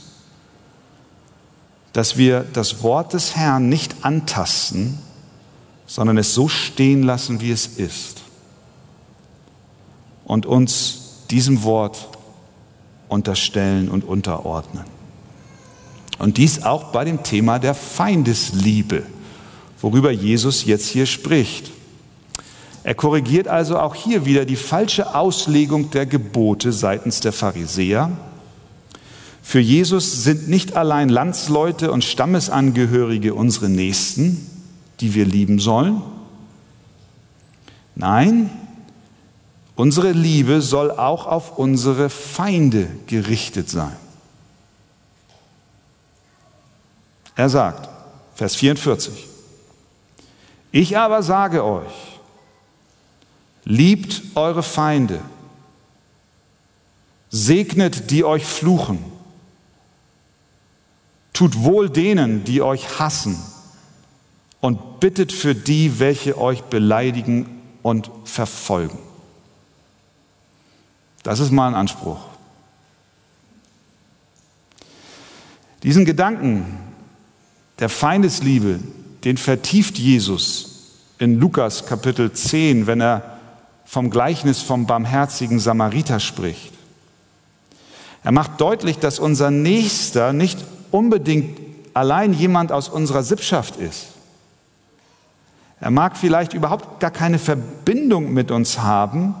dass 1.92 2.16
wir 2.16 2.44
das 2.52 2.82
Wort 2.82 3.12
des 3.12 3.36
Herrn 3.36 3.68
nicht 3.68 4.04
antasten, 4.04 4.98
sondern 5.86 6.18
es 6.18 6.34
so 6.34 6.48
stehen 6.48 7.02
lassen, 7.02 7.40
wie 7.40 7.52
es 7.52 7.66
ist 7.66 8.22
und 10.24 10.46
uns 10.46 11.24
diesem 11.30 11.62
Wort 11.62 12.08
unterstellen 13.08 13.88
und 13.88 14.04
unterordnen. 14.04 14.84
Und 16.18 16.38
dies 16.38 16.62
auch 16.62 16.92
bei 16.92 17.04
dem 17.04 17.22
Thema 17.22 17.58
der 17.58 17.74
Feindesliebe, 17.74 19.04
worüber 19.80 20.10
Jesus 20.10 20.64
jetzt 20.64 20.88
hier 20.88 21.06
spricht. 21.06 21.70
Er 22.84 22.94
korrigiert 22.94 23.48
also 23.48 23.78
auch 23.78 23.96
hier 23.96 24.26
wieder 24.26 24.44
die 24.44 24.56
falsche 24.56 25.14
Auslegung 25.14 25.90
der 25.90 26.06
Gebote 26.06 26.72
seitens 26.72 27.20
der 27.20 27.32
Pharisäer. 27.32 28.12
Für 29.42 29.60
Jesus 29.60 30.22
sind 30.22 30.48
nicht 30.48 30.76
allein 30.76 31.08
Landsleute 31.08 31.90
und 31.90 32.04
Stammesangehörige 32.04 33.34
unsere 33.34 33.68
Nächsten, 33.68 34.46
die 35.00 35.14
wir 35.14 35.24
lieben 35.24 35.58
sollen. 35.58 36.02
Nein, 37.96 38.50
Unsere 39.76 40.12
Liebe 40.12 40.60
soll 40.62 40.92
auch 40.92 41.26
auf 41.26 41.58
unsere 41.58 42.08
Feinde 42.08 42.88
gerichtet 43.06 43.68
sein. 43.68 43.96
Er 47.34 47.48
sagt, 47.48 47.88
Vers 48.36 48.54
44, 48.54 49.26
ich 50.70 50.96
aber 50.96 51.22
sage 51.24 51.64
euch, 51.64 52.13
liebt 53.64 54.22
eure 54.34 54.62
Feinde, 54.62 55.20
segnet 57.30 58.10
die 58.10 58.24
euch 58.24 58.44
fluchen, 58.44 58.98
tut 61.32 61.62
wohl 61.62 61.90
denen, 61.90 62.44
die 62.44 62.62
euch 62.62 62.98
hassen 62.98 63.38
und 64.60 65.00
bittet 65.00 65.32
für 65.32 65.54
die, 65.54 65.98
welche 65.98 66.38
euch 66.38 66.62
beleidigen 66.62 67.62
und 67.82 68.10
verfolgen. 68.24 68.98
Das 71.22 71.40
ist 71.40 71.50
mal 71.50 71.68
ein 71.68 71.74
Anspruch. 71.74 72.20
Diesen 75.82 76.04
Gedanken 76.04 76.78
der 77.78 77.88
Feindesliebe, 77.88 78.78
den 79.24 79.36
vertieft 79.36 79.98
Jesus 79.98 81.00
in 81.18 81.40
Lukas 81.40 81.86
Kapitel 81.86 82.32
10, 82.32 82.86
wenn 82.86 83.00
er 83.00 83.33
vom 83.84 84.10
Gleichnis 84.10 84.62
vom 84.62 84.86
barmherzigen 84.86 85.60
Samariter 85.60 86.20
spricht. 86.20 86.72
Er 88.22 88.32
macht 88.32 88.60
deutlich, 88.60 88.98
dass 88.98 89.18
unser 89.18 89.50
Nächster 89.50 90.32
nicht 90.32 90.64
unbedingt 90.90 91.60
allein 91.92 92.32
jemand 92.32 92.72
aus 92.72 92.88
unserer 92.88 93.22
Sippschaft 93.22 93.76
ist. 93.76 94.06
Er 95.80 95.90
mag 95.90 96.16
vielleicht 96.16 96.54
überhaupt 96.54 97.00
gar 97.00 97.10
keine 97.10 97.38
Verbindung 97.38 98.32
mit 98.32 98.50
uns 98.50 98.78
haben. 98.78 99.34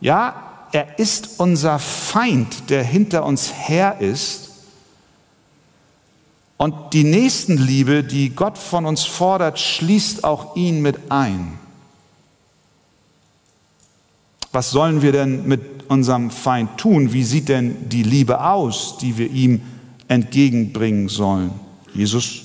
Ja, 0.00 0.34
er 0.72 0.98
ist 0.98 1.38
unser 1.38 1.78
Feind, 1.78 2.68
der 2.68 2.82
hinter 2.82 3.24
uns 3.24 3.52
her 3.54 4.00
ist. 4.00 4.50
Und 6.56 6.92
die 6.92 7.04
Nächstenliebe, 7.04 8.02
die 8.02 8.30
Gott 8.30 8.58
von 8.58 8.86
uns 8.86 9.04
fordert, 9.04 9.60
schließt 9.60 10.24
auch 10.24 10.56
ihn 10.56 10.82
mit 10.82 11.12
ein. 11.12 11.58
Was 14.54 14.70
sollen 14.70 15.02
wir 15.02 15.10
denn 15.10 15.48
mit 15.48 15.62
unserem 15.88 16.30
Feind 16.30 16.78
tun? 16.78 17.12
Wie 17.12 17.24
sieht 17.24 17.48
denn 17.48 17.88
die 17.88 18.04
Liebe 18.04 18.40
aus, 18.40 18.98
die 18.98 19.18
wir 19.18 19.28
ihm 19.28 19.62
entgegenbringen 20.06 21.08
sollen? 21.08 21.50
Jesus 21.92 22.42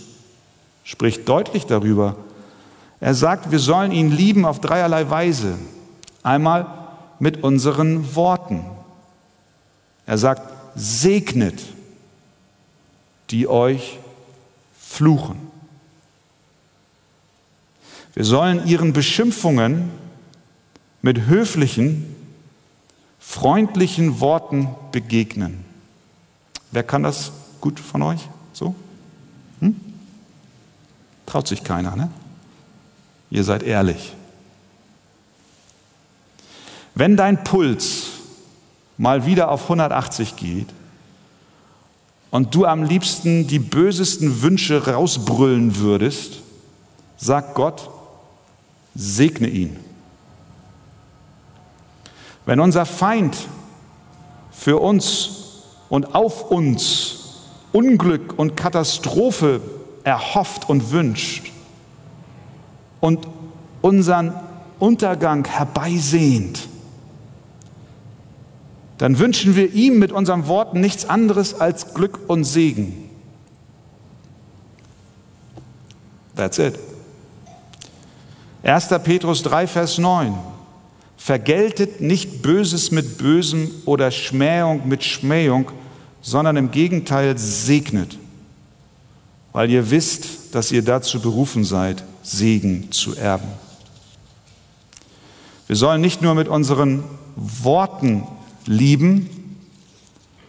spricht 0.84 1.30
deutlich 1.30 1.68
darüber. 1.68 2.16
Er 3.00 3.14
sagt, 3.14 3.52
wir 3.52 3.60
sollen 3.60 3.92
ihn 3.92 4.10
lieben 4.10 4.46
auf 4.46 4.60
dreierlei 4.60 5.08
Weise. 5.12 5.60
Einmal 6.24 6.66
mit 7.20 7.44
unseren 7.44 8.16
Worten. 8.16 8.66
Er 10.08 10.18
sagt, 10.18 10.42
segnet, 10.74 11.62
die 13.30 13.48
euch 13.48 14.00
fluchen. 14.80 15.36
Wir 18.16 18.26
sollen 18.26 18.66
ihren 18.66 18.94
Beschimpfungen 18.94 19.92
mit 21.02 21.28
höflichen, 21.28 22.16
freundlichen 23.20 24.20
Worten 24.20 24.70
begegnen. 24.92 25.64
Wer 26.72 26.84
kann 26.84 27.04
das 27.04 27.32
gut 27.62 27.80
von 27.80 28.02
euch? 28.02 28.28
So? 28.54 28.76
Hm? 29.60 29.76
Traut 31.26 31.48
sich 31.48 31.64
keiner, 31.64 31.96
ne? 31.96 32.10
Ihr 33.30 33.44
seid 33.44 33.64
ehrlich. 33.64 34.16
Wenn 36.96 37.16
dein 37.16 37.44
Puls 37.44 38.08
mal 38.98 39.26
wieder 39.26 39.52
auf 39.52 39.64
180 39.64 40.36
geht 40.36 40.68
und 42.32 42.54
du 42.54 42.66
am 42.66 42.84
liebsten 42.84 43.48
die 43.48 43.60
bösesten 43.60 44.42
Wünsche 44.42 44.86
rausbrüllen 44.88 45.78
würdest, 45.78 46.42
sagt 47.18 47.56
Gott, 47.56 47.90
segne 48.96 49.48
ihn. 49.48 49.78
Wenn 52.50 52.62
unser 52.62 52.88
Feind 52.88 53.38
für 54.50 54.80
uns 54.80 55.62
und 55.88 56.16
auf 56.16 56.50
uns 56.50 57.44
Unglück 57.74 58.40
und 58.40 58.58
Katastrophe 58.58 59.62
erhofft 60.04 60.68
und 60.68 60.90
wünscht 60.90 61.52
und 63.02 63.28
unseren 63.84 64.34
Untergang 64.80 65.46
herbeisehnt, 65.46 66.68
dann 68.98 69.20
wünschen 69.20 69.56
wir 69.56 69.72
ihm 69.72 70.00
mit 70.00 70.12
unseren 70.12 70.48
Worten 70.48 70.80
nichts 70.82 71.08
anderes 71.08 71.54
als 71.54 71.94
Glück 71.94 72.20
und 72.26 72.46
Segen. 72.46 73.12
That's 76.36 76.58
it. 76.58 76.80
1. 78.64 78.88
Petrus 79.04 79.44
3, 79.44 79.68
Vers 79.68 80.00
9. 80.00 80.59
Vergeltet 81.20 82.00
nicht 82.00 82.42
Böses 82.42 82.92
mit 82.92 83.18
Bösem 83.18 83.70
oder 83.84 84.10
Schmähung 84.10 84.88
mit 84.88 85.04
Schmähung, 85.04 85.70
sondern 86.22 86.56
im 86.56 86.72
Gegenteil 86.72 87.38
segnet, 87.38 88.18
weil 89.52 89.70
ihr 89.70 89.92
wisst, 89.92 90.56
dass 90.56 90.72
ihr 90.72 90.82
dazu 90.82 91.20
berufen 91.20 91.66
seid, 91.66 92.06
Segen 92.24 92.90
zu 92.92 93.18
erben. 93.18 93.50
Wir 95.68 95.76
sollen 95.76 96.00
nicht 96.00 96.22
nur 96.22 96.36
mit 96.36 96.48
unseren 96.48 97.04
Worten 97.36 98.24
lieben, 98.66 99.30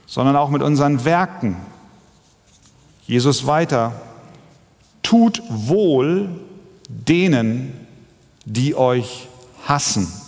sondern 0.06 0.36
auch 0.36 0.50
mit 0.50 0.62
unseren 0.62 1.04
Werken. 1.04 1.56
Jesus 3.08 3.44
weiter, 3.44 4.00
tut 5.02 5.42
wohl 5.48 6.28
denen, 6.88 7.72
die 8.44 8.76
euch 8.76 9.26
hassen. 9.66 10.19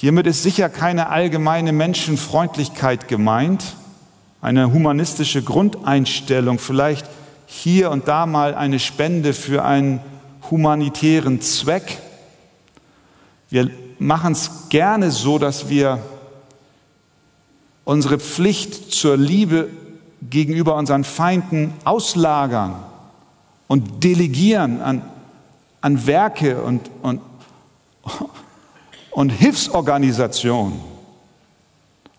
Hiermit 0.00 0.28
ist 0.28 0.44
sicher 0.44 0.68
keine 0.68 1.08
allgemeine 1.08 1.72
Menschenfreundlichkeit 1.72 3.08
gemeint, 3.08 3.74
eine 4.40 4.72
humanistische 4.72 5.42
Grundeinstellung, 5.42 6.60
vielleicht 6.60 7.04
hier 7.46 7.90
und 7.90 8.06
da 8.06 8.24
mal 8.24 8.54
eine 8.54 8.78
Spende 8.78 9.34
für 9.34 9.64
einen 9.64 9.98
humanitären 10.52 11.40
Zweck. 11.40 11.98
Wir 13.50 13.72
machen 13.98 14.34
es 14.34 14.68
gerne 14.68 15.10
so, 15.10 15.36
dass 15.36 15.68
wir 15.68 16.00
unsere 17.84 18.20
Pflicht 18.20 18.92
zur 18.94 19.16
Liebe 19.16 19.68
gegenüber 20.22 20.76
unseren 20.76 21.02
Feinden 21.02 21.74
auslagern 21.82 22.76
und 23.66 24.04
delegieren 24.04 24.80
an, 24.80 25.02
an 25.80 26.06
Werke 26.06 26.62
und, 26.62 26.88
und, 27.02 27.20
und 29.18 29.30
Hilfsorganisationen. 29.30 30.78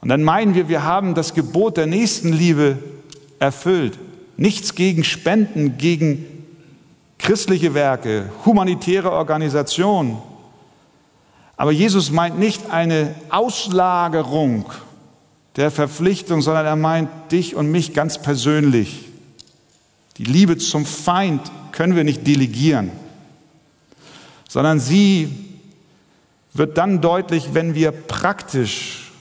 Und 0.02 0.10
dann 0.10 0.22
meinen 0.22 0.54
wir, 0.54 0.68
wir 0.68 0.84
haben 0.84 1.16
das 1.16 1.34
Gebot 1.34 1.78
der 1.78 1.88
Nächstenliebe 1.88 2.78
erfüllt. 3.40 3.98
Nichts 4.36 4.76
gegen 4.76 5.06
Spenden, 5.06 5.78
gegen 5.78 6.26
christliche 7.18 7.74
Werke, 7.74 8.30
humanitäre 8.46 9.14
Organisationen. 9.14 10.18
Aber 11.56 11.72
Jesus 11.72 12.12
meint 12.12 12.38
nicht 12.38 12.70
eine 12.70 13.16
Auslagerung 13.30 14.66
der 15.56 15.72
Verpflichtung, 15.72 16.42
sondern 16.42 16.66
er 16.66 16.76
meint 16.76 17.10
dich 17.32 17.56
und 17.56 17.72
mich 17.72 17.94
ganz 17.94 18.22
persönlich. 18.22 19.06
Die 20.18 20.26
Liebe 20.26 20.58
zum 20.58 20.86
Feind 20.86 21.50
können 21.72 21.96
wir 21.96 22.04
nicht 22.04 22.28
delegieren, 22.28 22.92
sondern 24.50 24.82
sie 24.82 25.49
wird 26.54 26.78
dann 26.78 27.02
deutlich, 27.02 27.54
wenn 27.54 27.76
wir 27.76 27.92
praktisch 27.92 29.12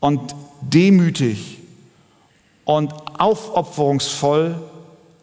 und 0.00 0.34
demütig 0.60 1.58
und 2.64 2.92
aufopferungsvoll 3.18 4.56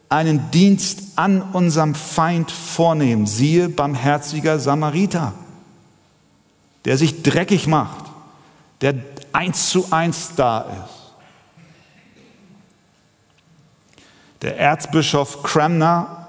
einen 0.09 0.51
Dienst 0.51 1.03
an 1.17 1.41
unserem 1.41 1.95
Feind 1.95 2.51
vornehmen. 2.51 3.25
Siehe 3.27 3.69
barmherziger 3.69 4.59
Samariter 4.59 5.33
der 6.85 6.97
sich 6.97 7.21
dreckig 7.23 7.67
macht, 7.67 8.05
der 8.81 8.95
eins 9.33 9.69
zu 9.69 9.87
eins 9.91 10.35
da 10.35 10.61
ist. 10.61 11.01
Der 14.41 14.57
Erzbischof 14.57 15.43
Cramner 15.43 16.20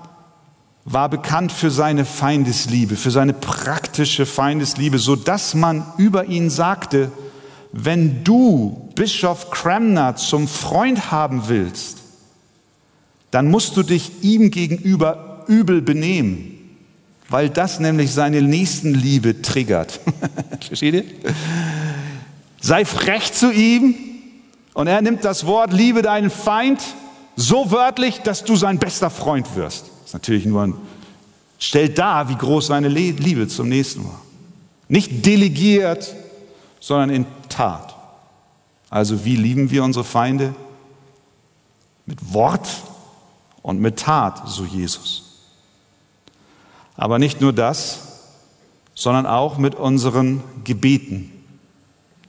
war 0.84 1.08
bekannt 1.08 1.52
für 1.52 1.70
seine 1.70 2.04
Feindesliebe, 2.04 2.96
für 2.96 3.10
seine 3.10 3.32
praktische 3.32 4.26
Feindesliebe, 4.26 4.98
so 4.98 5.16
dass 5.16 5.54
man 5.54 5.84
über 5.96 6.26
ihn 6.26 6.50
sagte, 6.50 7.12
wenn 7.72 8.24
du 8.24 8.90
Bischof 8.94 9.50
Cramner 9.50 10.16
zum 10.16 10.48
Freund 10.48 11.10
haben 11.10 11.48
willst, 11.48 11.98
dann 13.30 13.50
musst 13.50 13.76
du 13.76 13.82
dich 13.82 14.22
ihm 14.22 14.50
gegenüber 14.50 15.44
übel 15.46 15.80
benehmen 15.80 16.52
weil 17.32 17.48
das 17.48 17.80
nämlich 17.80 18.12
seine 18.12 18.42
Nächstenliebe 18.42 19.40
triggert. 19.40 20.00
Versteht 20.66 20.94
ihr? 20.94 21.04
Sei 22.60 22.84
frech 22.84 23.32
zu 23.32 23.50
ihm 23.50 23.94
und 24.74 24.86
er 24.86 25.00
nimmt 25.00 25.24
das 25.24 25.46
Wort 25.46 25.72
Liebe 25.72 26.02
deinen 26.02 26.30
Feind 26.30 26.80
so 27.34 27.70
wörtlich, 27.70 28.20
dass 28.20 28.44
du 28.44 28.54
sein 28.54 28.78
bester 28.78 29.08
Freund 29.08 29.56
wirst. 29.56 29.86
Ist 30.12 30.14
natürlich 30.16 30.44
nur 30.44 30.62
ein, 30.62 30.74
stellt 31.58 31.96
dar, 31.96 32.28
wie 32.28 32.34
groß 32.34 32.66
seine 32.66 32.88
Liebe 32.88 33.48
zum 33.48 33.70
Nächsten 33.70 34.04
war. 34.04 34.20
Nicht 34.86 35.24
delegiert, 35.24 36.14
sondern 36.80 37.08
in 37.08 37.26
Tat. 37.48 37.96
Also 38.90 39.24
wie 39.24 39.36
lieben 39.36 39.70
wir 39.70 39.82
unsere 39.82 40.04
Feinde? 40.04 40.54
Mit 42.04 42.34
Wort 42.34 42.68
und 43.62 43.80
mit 43.80 44.00
Tat, 44.00 44.50
so 44.50 44.66
Jesus. 44.66 45.38
Aber 46.94 47.18
nicht 47.18 47.40
nur 47.40 47.54
das, 47.54 48.00
sondern 48.94 49.24
auch 49.24 49.56
mit 49.56 49.74
unseren 49.76 50.42
Gebeten. 50.64 51.32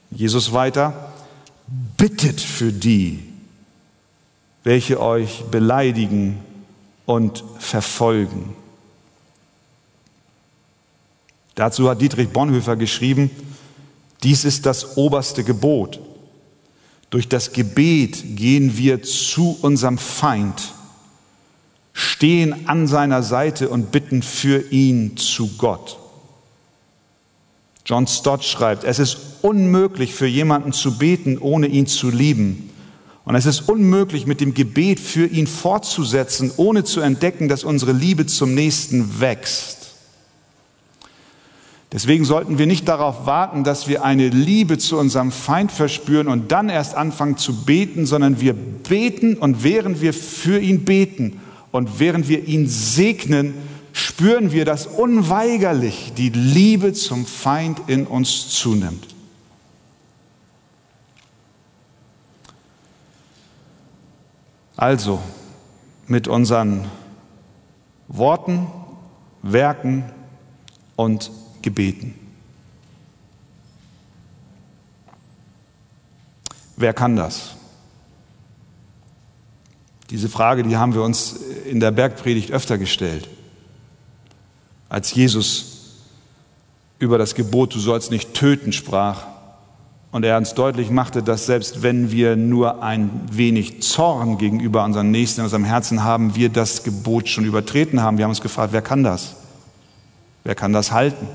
Jesus 0.10 0.54
weiter, 0.54 1.12
bittet 1.98 2.40
für 2.40 2.72
die, 2.72 3.20
welche 4.64 5.02
euch 5.02 5.44
beleidigen 5.52 6.40
und 7.06 7.44
verfolgen. 7.60 8.56
Dazu 11.56 11.90
hat 11.90 12.02
Dietrich 12.02 12.30
Bonhoeffer 12.30 12.76
geschrieben, 12.76 13.30
dies 14.24 14.46
ist 14.46 14.66
das 14.66 14.98
oberste 14.98 15.44
Gebot. 15.44 16.00
Durch 17.10 17.28
das 17.28 17.52
Gebet 17.52 18.36
gehen 18.36 18.78
wir 18.78 19.04
zu 19.04 19.58
unserem 19.62 19.98
Feind 19.98 20.74
stehen 21.94 22.68
an 22.68 22.88
seiner 22.88 23.22
Seite 23.22 23.70
und 23.70 23.92
bitten 23.92 24.24
für 24.24 24.72
ihn 24.72 25.16
zu 25.16 25.50
Gott. 25.58 26.00
John 27.86 28.08
Stott 28.08 28.44
schreibt, 28.44 28.84
es 28.84 28.98
ist 28.98 29.18
unmöglich 29.42 30.14
für 30.14 30.26
jemanden 30.26 30.74
zu 30.74 30.98
beten, 30.98 31.38
ohne 31.38 31.68
ihn 31.68 31.86
zu 31.86 32.10
lieben. 32.10 32.70
Und 33.26 33.36
es 33.36 33.46
ist 33.46 33.70
unmöglich, 33.70 34.26
mit 34.26 34.42
dem 34.42 34.54
Gebet 34.54 35.00
für 35.00 35.26
ihn 35.26 35.48
fortzusetzen, 35.48 36.52
ohne 36.58 36.84
zu 36.84 37.00
entdecken, 37.00 37.48
dass 37.48 37.64
unsere 37.64 37.94
Liebe 37.94 38.26
zum 38.26 38.54
Nächsten 38.54 39.22
wächst. 39.22 39.84
Deswegen 41.94 42.26
sollten 42.26 42.58
wir 42.58 42.66
nicht 42.66 42.88
darauf 42.88 43.28
warten, 43.28 43.64
dass 43.64 43.88
wir 43.88 44.04
eine 44.04 44.28
Liebe 44.28 44.80
zu 44.80 44.98
unserem 44.98 45.32
Feind 45.32 45.72
verspüren 45.72 46.28
und 46.28 46.52
dann 46.52 46.70
erst 46.70 46.96
anfangen 46.96 47.38
zu 47.38 47.54
beten, 47.66 48.08
sondern 48.08 48.42
wir 48.42 48.54
beten 48.54 49.36
und 49.36 49.64
während 49.64 50.02
wir 50.02 50.12
für 50.12 50.60
ihn 50.60 50.86
beten 50.86 51.40
und 51.72 52.00
während 52.00 52.28
wir 52.28 52.46
ihn 52.48 52.68
segnen, 52.68 53.54
spüren 53.94 54.52
wir, 54.52 54.66
dass 54.66 54.88
unweigerlich 54.88 56.14
die 56.18 56.30
Liebe 56.30 56.94
zum 56.94 57.28
Feind 57.28 57.80
in 57.86 58.08
uns 58.08 58.50
zunimmt. 58.50 59.13
Also 64.76 65.22
mit 66.08 66.28
unseren 66.28 66.90
Worten, 68.08 68.68
Werken 69.42 70.04
und 70.96 71.32
Gebeten. 71.62 72.16
Wer 76.76 76.94
kann 76.94 77.16
das? 77.16 77.56
Diese 80.10 80.30
Frage, 80.30 80.64
die 80.64 80.78
haben 80.78 80.94
wir 80.94 81.02
uns 81.02 81.34
in 81.66 81.80
der 81.80 81.92
Bergpredigt 81.92 82.52
öfter 82.52 82.78
gestellt. 82.78 83.30
Als 84.90 85.14
Jesus 85.14 85.98
über 87.00 87.18
das 87.18 87.36
Gebot, 87.36 87.74
du 87.74 87.80
sollst 87.80 88.12
nicht 88.12 88.34
töten, 88.34 88.74
sprach. 88.74 89.26
Und 90.14 90.24
er 90.24 90.38
uns 90.38 90.54
deutlich 90.54 90.92
machte, 90.92 91.24
dass 91.24 91.48
selbst 91.48 91.82
wenn 91.82 92.12
wir 92.12 92.36
nur 92.36 92.84
ein 92.84 93.10
wenig 93.32 93.82
Zorn 93.82 94.38
gegenüber 94.38 94.84
unseren 94.84 95.10
Nächsten 95.10 95.42
in 95.42 95.46
unserem 95.46 95.64
Herzen 95.64 96.04
haben, 96.04 96.36
wir 96.36 96.50
das 96.50 96.84
Gebot 96.84 97.28
schon 97.28 97.46
übertreten 97.46 98.00
haben. 98.00 98.20
Wir 98.20 98.26
haben 98.26 98.30
uns 98.30 98.40
gefragt, 98.40 98.74
wer 98.74 98.84
kann 98.84 99.02
das? 99.02 99.36
Wer 100.44 100.54
kann 100.54 100.72
das 100.72 100.92
halten? 100.92 101.28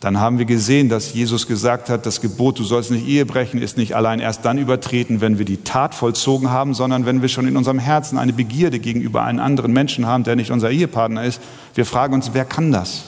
Dann 0.00 0.18
haben 0.18 0.38
wir 0.38 0.44
gesehen, 0.44 0.88
dass 0.88 1.14
Jesus 1.14 1.46
gesagt 1.46 1.88
hat, 1.88 2.04
das 2.04 2.20
Gebot, 2.20 2.58
du 2.58 2.64
sollst 2.64 2.90
nicht 2.90 3.06
Ehe 3.06 3.24
brechen, 3.24 3.62
ist 3.62 3.76
nicht 3.76 3.94
allein 3.94 4.18
erst 4.18 4.44
dann 4.44 4.58
übertreten, 4.58 5.20
wenn 5.20 5.38
wir 5.38 5.44
die 5.44 5.58
Tat 5.58 5.94
vollzogen 5.94 6.50
haben, 6.50 6.74
sondern 6.74 7.06
wenn 7.06 7.22
wir 7.22 7.28
schon 7.28 7.46
in 7.46 7.56
unserem 7.56 7.78
Herzen 7.78 8.18
eine 8.18 8.32
Begierde 8.32 8.80
gegenüber 8.80 9.22
einem 9.22 9.38
anderen 9.38 9.72
Menschen 9.72 10.04
haben, 10.04 10.24
der 10.24 10.34
nicht 10.34 10.50
unser 10.50 10.72
Ehepartner 10.72 11.22
ist. 11.22 11.40
Wir 11.76 11.86
fragen 11.86 12.12
uns, 12.12 12.30
wer 12.32 12.44
kann 12.44 12.72
das? 12.72 13.04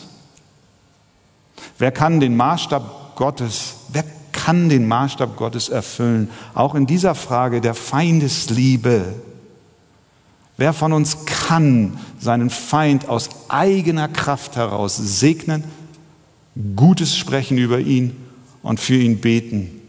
Wer 1.77 1.91
kann 1.91 2.21
den 2.21 2.37
Maßstab 2.37 3.02
Gottes, 3.17 3.75
wer 3.89 4.05
kann 4.33 4.69
den 4.69 4.89
Maßstab 4.89 5.37
Gottes 5.37 5.69
erfüllen? 5.69 6.31
Auch 6.55 6.75
in 6.75 6.87
dieser 6.87 7.15
Frage 7.15 7.61
der 7.61 7.75
Feindesliebe. 7.75 9.15
Wer 10.57 10.73
von 10.73 10.93
uns 10.93 11.25
kann 11.25 11.99
seinen 12.19 12.51
Feind 12.51 13.09
aus 13.09 13.29
eigener 13.49 14.09
Kraft 14.09 14.57
heraus 14.57 14.97
segnen 14.97 15.65
Gutes 16.77 17.17
sprechen 17.17 17.57
über 17.57 17.79
ihn 17.79 18.17
und 18.63 18.79
für 18.79 18.97
ihn 18.97 19.21
beten. 19.21 19.81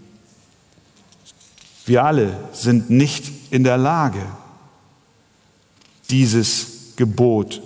Wir 1.86 2.06
alle 2.06 2.38
sind 2.54 2.90
nicht 2.90 3.52
in 3.52 3.66
der 3.66 3.78
Lage, 3.78 4.22
dieses 6.10 6.94
Gebot 6.96 7.62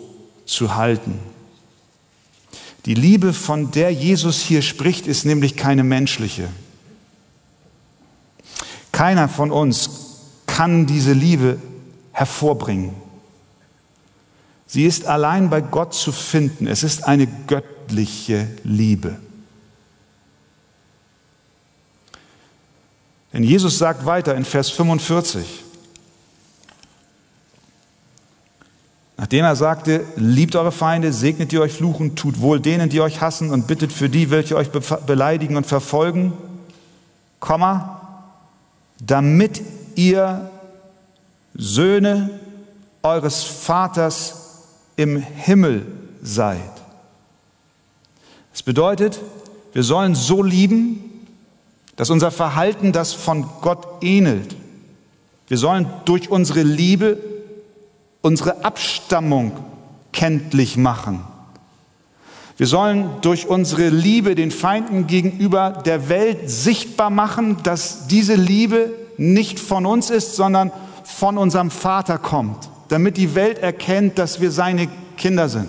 zu 0.46 0.76
halten. 0.76 1.20
Die 2.88 2.93
Liebe, 2.93 3.34
von 3.34 3.69
der 3.71 3.91
Jesus 3.91 4.39
hier 4.41 4.62
spricht, 4.62 5.08
ist 5.08 5.26
nämlich 5.26 5.58
keine 5.58 5.84
menschliche. 5.84 6.47
Keiner 8.93 9.28
von 9.28 9.52
uns 9.52 9.89
kann 10.45 10.86
diese 10.86 11.12
Liebe 11.12 11.62
hervorbringen. 12.13 12.95
Sie 14.67 14.86
ist 14.86 15.06
allein 15.06 15.50
bei 15.50 15.60
Gott 15.60 15.93
zu 15.95 16.13
finden. 16.13 16.65
Es 16.65 16.84
ist 16.84 17.04
eine 17.04 17.28
göttliche 17.28 18.47
Liebe. 18.63 19.19
Denn 23.34 23.43
Jesus 23.43 23.78
sagt 23.78 24.06
weiter 24.06 24.34
in 24.34 24.45
Vers 24.45 24.69
45, 24.69 25.65
nachdem 29.18 29.44
er 29.44 29.56
sagte, 29.56 30.06
liebt 30.16 30.56
eure 30.56 30.72
Feinde, 30.72 31.12
segnet 31.12 31.52
die 31.52 31.60
euch 31.60 31.74
fluchen, 31.74 32.16
tut 32.16 32.40
wohl 32.40 32.60
denen, 32.60 32.90
die 32.90 33.02
euch 33.02 33.20
hassen 33.20 33.50
und 33.50 33.68
bittet 33.68 33.92
für 33.92 34.10
die, 34.10 34.30
welche 34.30 34.56
euch 34.56 34.70
beleidigen 34.70 35.58
und 35.58 35.66
verfolgen, 35.66 36.34
Komma, 37.40 38.30
damit 39.04 39.62
ihr 39.96 40.50
Söhne 41.56 42.40
eures 43.04 43.44
Vaters 43.44 44.66
im 44.96 45.18
Himmel 45.18 45.86
seid. 46.22 46.60
Das 48.52 48.64
bedeutet, 48.64 49.20
wir 49.74 49.84
sollen 49.84 50.16
so 50.16 50.42
lieben, 50.42 51.04
dass 51.96 52.10
unser 52.10 52.32
Verhalten 52.32 52.92
das 52.92 53.14
von 53.14 53.48
Gott 53.62 53.88
ähnelt. 54.02 54.56
Wir 55.48 55.58
sollen 55.58 55.88
durch 56.06 56.30
unsere 56.30 56.64
Liebe 56.64 57.18
unsere 58.22 58.64
Abstammung 58.64 59.52
kenntlich 60.12 60.78
machen. 60.78 61.24
Wir 62.58 62.66
sollen 62.66 63.10
durch 63.22 63.48
unsere 63.48 63.90
Liebe 63.90 64.34
den 64.34 64.50
Feinden 64.50 65.06
gegenüber 65.06 65.84
der 65.86 66.10
Welt 66.10 66.50
sichtbar 66.50 67.12
machen, 67.12 67.58
dass 67.62 68.08
diese 68.08 68.34
Liebe 68.34 68.94
nicht 69.18 69.60
von 69.60 69.86
uns 69.86 70.10
ist, 70.10 70.36
sondern 70.36 70.72
von 71.04 71.38
unserem 71.38 71.70
Vater 71.70 72.18
kommt, 72.18 72.70
damit 72.90 73.18
die 73.18 73.36
Welt 73.36 73.60
erkennt, 73.60 74.18
dass 74.18 74.42
wir 74.42 74.52
seine 74.52 74.88
Kinder 75.18 75.50
sind. 75.50 75.68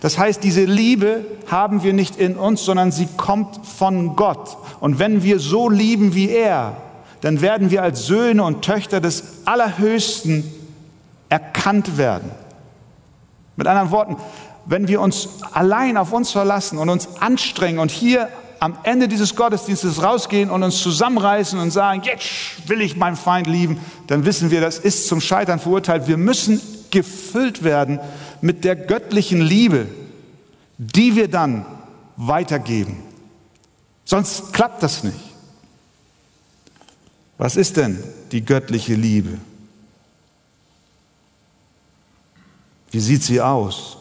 Das 0.00 0.18
heißt, 0.18 0.44
diese 0.44 0.64
Liebe 0.64 1.24
haben 1.46 1.82
wir 1.82 1.92
nicht 1.92 2.16
in 2.16 2.36
uns, 2.36 2.64
sondern 2.64 2.92
sie 2.92 3.08
kommt 3.16 3.66
von 3.66 4.14
Gott. 4.14 4.56
Und 4.80 4.98
wenn 4.98 5.22
wir 5.22 5.40
so 5.40 5.70
lieben 5.70 6.14
wie 6.14 6.28
er, 6.28 6.76
dann 7.22 7.40
werden 7.40 7.70
wir 7.70 7.82
als 7.82 8.06
Söhne 8.06 8.44
und 8.44 8.62
Töchter 8.62 9.00
des 9.00 9.24
Allerhöchsten 9.46 10.44
erkannt 11.28 11.96
werden. 11.96 12.30
Mit 13.56 13.66
anderen 13.66 13.90
Worten, 13.90 14.16
wenn 14.66 14.88
wir 14.88 15.00
uns 15.00 15.28
allein 15.52 15.96
auf 15.96 16.12
uns 16.12 16.30
verlassen 16.30 16.78
und 16.78 16.88
uns 16.88 17.20
anstrengen 17.20 17.78
und 17.78 17.90
hier 17.90 18.28
am 18.60 18.76
Ende 18.82 19.08
dieses 19.08 19.36
Gottesdienstes 19.36 20.02
rausgehen 20.02 20.50
und 20.50 20.62
uns 20.62 20.80
zusammenreißen 20.82 21.58
und 21.58 21.70
sagen, 21.70 22.02
jetzt 22.04 22.68
will 22.68 22.80
ich 22.80 22.96
meinen 22.96 23.16
Feind 23.16 23.46
lieben, 23.46 23.80
dann 24.08 24.24
wissen 24.24 24.50
wir, 24.50 24.60
das 24.60 24.78
ist 24.78 25.06
zum 25.06 25.20
Scheitern 25.20 25.58
verurteilt. 25.58 26.08
Wir 26.08 26.16
müssen 26.16 26.60
gefüllt 26.90 27.62
werden 27.62 28.00
mit 28.40 28.64
der 28.64 28.76
göttlichen 28.76 29.40
Liebe, 29.40 29.86
die 30.76 31.14
wir 31.16 31.28
dann 31.28 31.66
weitergeben. 32.16 33.02
Sonst 34.04 34.52
klappt 34.52 34.82
das 34.82 35.04
nicht. 35.04 35.18
Was 37.36 37.56
ist 37.56 37.76
denn 37.76 38.02
die 38.32 38.44
göttliche 38.44 38.94
Liebe? 38.94 39.38
Wie 42.90 43.00
sieht 43.00 43.22
sie 43.22 43.40
aus? 43.40 43.96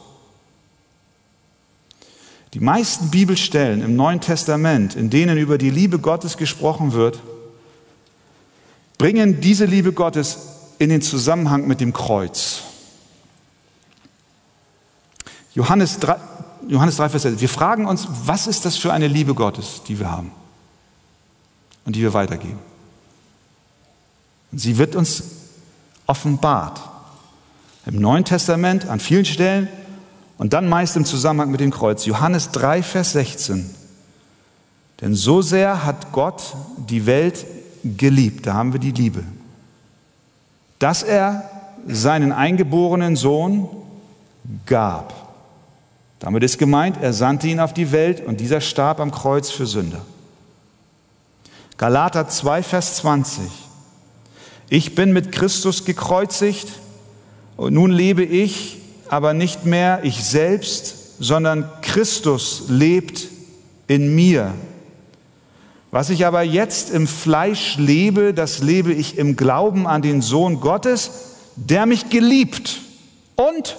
Die 2.54 2.60
meisten 2.60 3.10
Bibelstellen 3.10 3.82
im 3.82 3.96
Neuen 3.96 4.22
Testament, 4.22 4.96
in 4.96 5.10
denen 5.10 5.38
über 5.38 5.58
die 5.58 5.70
Liebe 5.70 6.00
Gottes 6.00 6.38
gesprochen 6.38 6.94
wird, 6.94 7.20
bringen 8.98 9.42
diese 9.42 9.66
Liebe 9.66 9.94
Gottes 9.94 10.38
in 10.80 10.90
den 10.90 11.02
Zusammenhang 11.02 11.68
mit 11.68 11.82
dem 11.82 11.94
Kreuz. 11.94 12.62
Johannes 15.54 16.00
3, 16.00 16.16
Johannes 16.68 16.98
3, 16.98 17.10
Vers 17.10 17.24
6. 17.24 17.42
Wir 17.42 17.50
fragen 17.50 17.86
uns, 17.86 18.08
was 18.26 18.48
ist 18.48 18.66
das 18.66 18.78
für 18.78 18.94
eine 18.94 19.08
Liebe 19.08 19.34
Gottes, 19.34 19.82
die 19.88 20.00
wir 20.00 20.10
haben 20.10 20.32
und 21.86 21.96
die 21.96 22.02
wir 22.02 22.14
weitergeben? 22.14 22.60
Und 24.52 24.60
sie 24.60 24.78
wird 24.78 24.96
uns 24.96 25.24
offenbart. 26.06 26.80
Im 27.88 28.00
Neuen 28.00 28.26
Testament 28.26 28.88
an 28.88 29.00
vielen 29.00 29.26
Stellen 29.26 29.68
und 30.38 30.54
dann 30.54 30.68
meist 30.68 30.96
im 30.96 31.06
Zusammenhang 31.06 31.52
mit 31.52 31.62
dem 31.62 31.72
Kreuz. 31.72 32.06
Johannes 32.06 32.52
3, 32.52 32.84
Vers 32.84 33.14
16. 33.14 33.70
Denn 35.02 35.16
so 35.16 35.42
sehr 35.42 35.86
hat 35.86 36.12
Gott 36.12 36.56
die 36.90 37.06
Welt 37.06 37.46
geliebt, 37.84 38.46
da 38.46 38.54
haben 38.54 38.74
wir 38.74 38.80
die 38.80 38.92
Liebe, 38.92 39.24
dass 40.80 41.04
er 41.04 41.50
seinen 41.88 42.32
eingeborenen 42.32 43.16
Sohn 43.16 43.70
gab 44.66 45.28
damit 46.20 46.44
ist 46.44 46.58
gemeint, 46.58 46.98
er 47.02 47.14
sandte 47.14 47.48
ihn 47.48 47.60
auf 47.60 47.74
die 47.74 47.92
Welt 47.92 48.26
und 48.26 48.40
dieser 48.40 48.62
starb 48.62 49.00
am 49.00 49.12
Kreuz 49.12 49.52
für 49.52 49.68
Sünder. 49.68 50.02
Galater 51.78 52.28
2, 52.28 52.64
Vers 52.64 52.96
20. 52.98 53.44
Ich 54.70 54.96
bin 54.96 55.14
mit 55.14 55.32
Christus 55.32 55.86
gekreuzigt 55.86 56.68
und 57.58 57.74
nun 57.74 57.92
lebe 57.92 58.24
ich, 58.24 58.78
aber 59.10 59.34
nicht 59.34 59.66
mehr 59.66 60.00
ich 60.04 60.24
selbst, 60.24 61.16
sondern 61.20 61.70
Christus 61.82 62.66
lebt 62.70 63.28
in 63.88 64.14
mir. 64.16 64.54
Was 65.92 66.10
ich 66.10 66.26
aber 66.26 66.44
jetzt 66.44 66.92
im 66.92 67.08
Fleisch 67.08 67.78
lebe, 67.78 68.34
das 68.34 68.60
lebe 68.60 68.94
ich 68.94 69.18
im 69.18 69.36
Glauben 69.36 69.88
an 69.88 70.02
den 70.02 70.22
Sohn 70.22 70.60
Gottes, 70.60 71.12
der 71.56 71.86
mich 71.86 72.10
geliebt 72.10 72.82
und 73.36 73.78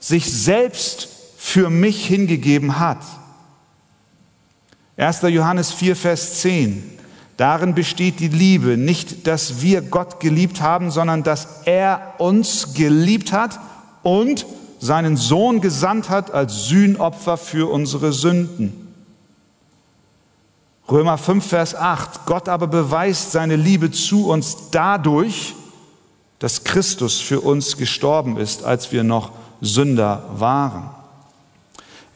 sich 0.00 0.32
selbst 0.32 1.08
für 1.36 1.68
mich 1.68 2.06
hingegeben 2.06 2.78
hat. 2.78 3.02
1. 4.96 5.22
Johannes 5.22 5.72
4, 5.72 5.96
Vers 5.96 6.40
10. 6.40 6.97
Darin 7.38 7.72
besteht 7.72 8.18
die 8.18 8.26
Liebe, 8.26 8.76
nicht, 8.76 9.28
dass 9.28 9.62
wir 9.62 9.80
Gott 9.80 10.18
geliebt 10.18 10.60
haben, 10.60 10.90
sondern 10.90 11.22
dass 11.22 11.62
er 11.66 12.14
uns 12.18 12.74
geliebt 12.74 13.32
hat 13.32 13.60
und 14.02 14.44
seinen 14.80 15.16
Sohn 15.16 15.60
gesandt 15.60 16.10
hat 16.10 16.32
als 16.32 16.66
Sühnopfer 16.66 17.36
für 17.36 17.70
unsere 17.70 18.12
Sünden. 18.12 18.92
Römer 20.90 21.16
5, 21.16 21.46
Vers 21.46 21.76
8. 21.76 22.26
Gott 22.26 22.48
aber 22.48 22.66
beweist 22.66 23.30
seine 23.30 23.54
Liebe 23.54 23.92
zu 23.92 24.28
uns 24.28 24.70
dadurch, 24.72 25.54
dass 26.40 26.64
Christus 26.64 27.20
für 27.20 27.40
uns 27.40 27.76
gestorben 27.76 28.36
ist, 28.36 28.64
als 28.64 28.90
wir 28.90 29.04
noch 29.04 29.30
Sünder 29.60 30.24
waren. 30.34 30.90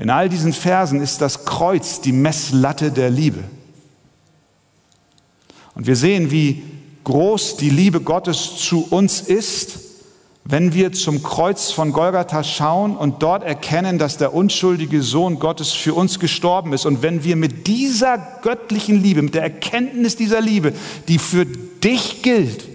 In 0.00 0.11
all 0.11 0.28
diesen 0.28 0.52
Versen 0.52 1.00
ist 1.00 1.20
das 1.20 1.44
Kreuz 1.44 2.00
die 2.00 2.11
Messlatte 2.11 2.90
der 2.90 3.11
Liebe. 3.11 3.44
Und 5.74 5.87
wir 5.87 5.96
sehen, 5.96 6.30
wie 6.30 6.62
groß 7.04 7.56
die 7.56 7.70
Liebe 7.70 8.00
Gottes 8.00 8.56
zu 8.56 8.87
uns 8.90 9.20
ist, 9.20 9.78
wenn 10.44 10.74
wir 10.74 10.92
zum 10.92 11.22
Kreuz 11.22 11.70
von 11.70 11.92
Golgatha 11.92 12.42
schauen 12.42 12.96
und 12.96 13.22
dort 13.22 13.44
erkennen, 13.44 13.98
dass 13.98 14.18
der 14.18 14.35
unschuldige 14.35 15.02
Sohn 15.02 15.38
Gottes 15.38 15.70
für 15.70 15.94
uns 15.94 16.18
gestorben 16.18 16.72
ist. 16.72 16.85
Und 16.85 17.00
wenn 17.00 17.22
wir 17.22 17.37
mit 17.37 17.68
dieser 17.68 18.18
göttlichen 18.42 19.00
Liebe, 19.00 19.22
mit 19.22 19.35
der 19.35 19.42
Erkenntnis 19.42 20.16
dieser 20.16 20.40
Liebe, 20.40 20.72
die 21.06 21.18
für 21.18 21.46
dich 21.46 22.22
gilt, 22.22 22.66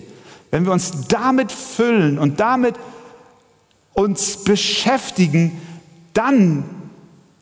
wenn 0.50 0.66
wir 0.66 0.72
uns 0.72 1.08
damit 1.10 1.52
füllen 1.52 2.18
und 2.18 2.40
damit 2.40 2.76
uns 3.94 4.44
beschäftigen, 4.44 5.60
dann 6.14 6.64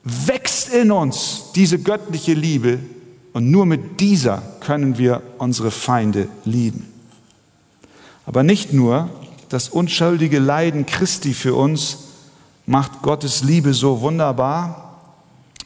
wächst 0.03 0.73
in 0.73 0.91
uns 0.91 1.51
diese 1.53 1.77
göttliche 1.77 2.33
Liebe 2.33 2.79
und 3.35 3.51
nur 3.51 3.65
mit 3.65 3.99
dieser 3.99 4.41
können 4.61 4.97
wir 4.97 5.21
unsere 5.39 5.69
Feinde 5.69 6.29
lieben. 6.45 6.87
Aber 8.25 8.43
nicht 8.43 8.71
nur 8.71 9.09
das 9.49 9.67
unschuldige 9.67 10.39
Leiden 10.39 10.85
Christi 10.85 11.33
für 11.33 11.53
uns 11.53 11.97
macht 12.65 13.01
Gottes 13.01 13.43
Liebe 13.43 13.73
so 13.73 13.99
wunderbar, 13.99 15.01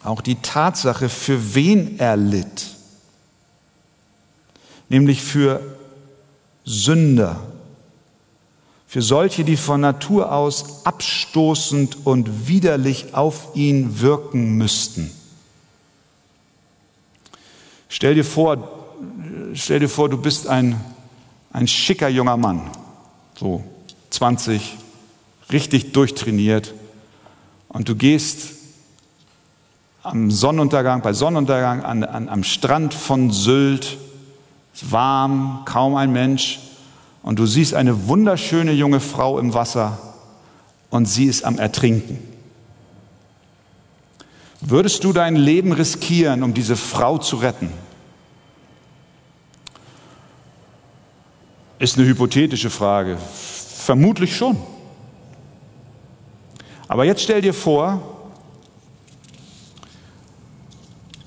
auch 0.04 0.22
die 0.22 0.38
Tatsache, 0.42 1.10
für 1.10 1.54
wen 1.54 2.00
er 2.00 2.18
litt, 2.18 2.72
nämlich 4.90 5.22
für 5.22 5.62
Sünder, 6.66 7.40
für 8.88 9.04
solche, 9.04 9.44
die 9.44 9.58
von 9.58 9.82
Natur 9.82 10.32
aus 10.32 10.88
abstoßend 10.88 12.04
und 12.04 12.48
widerlich 12.48 13.14
auf 13.14 13.50
ihn 13.54 14.02
wirken 14.02 14.58
müssten. 14.58 15.12
Stell 17.92 18.14
dir 18.14 18.24
vor, 18.24 18.70
stell 19.56 19.80
dir 19.80 19.90
vor, 19.90 20.10
du 20.10 20.18
bist 20.18 20.48
ein, 20.48 20.80
ein 21.52 21.68
schicker 21.68 22.08
junger 22.08 22.38
Mann, 22.38 22.62
so 23.36 23.64
20, 24.12 24.78
richtig 25.52 25.92
durchtrainiert. 25.92 26.76
Und 27.68 27.90
du 27.90 27.96
gehst 27.96 28.54
am 30.04 30.30
Sonnenuntergang, 30.30 31.02
bei 31.02 31.14
Sonnenuntergang 31.14 31.84
an, 31.84 32.04
an, 32.04 32.30
am 32.30 32.44
Strand 32.44 32.94
von 32.94 33.32
Sylt, 33.32 33.98
ist 34.74 34.92
warm, 34.92 35.64
kaum 35.66 35.96
ein 35.96 36.12
Mensch. 36.12 36.60
Und 37.24 37.40
du 37.40 37.48
siehst 37.48 37.74
eine 37.74 38.08
wunderschöne 38.08 38.72
junge 38.72 39.00
Frau 39.00 39.40
im 39.40 39.56
Wasser. 39.56 39.98
Und 40.92 41.08
sie 41.08 41.26
ist 41.26 41.44
am 41.44 41.58
Ertrinken. 41.58 42.20
Würdest 44.62 45.04
du 45.04 45.14
dein 45.14 45.36
Leben 45.36 45.72
riskieren, 45.72 46.44
um 46.44 46.54
diese 46.54 46.76
Frau 46.76 47.18
zu 47.18 47.38
retten? 47.38 47.72
Ist 51.80 51.98
eine 51.98 52.08
hypothetische 52.08 52.70
Frage. 52.70 53.18
Vermutlich 53.18 54.36
schon. 54.36 54.58
Aber 56.90 57.06
jetzt 57.06 57.22
stell 57.22 57.42
dir 57.42 57.54
vor, 57.54 58.02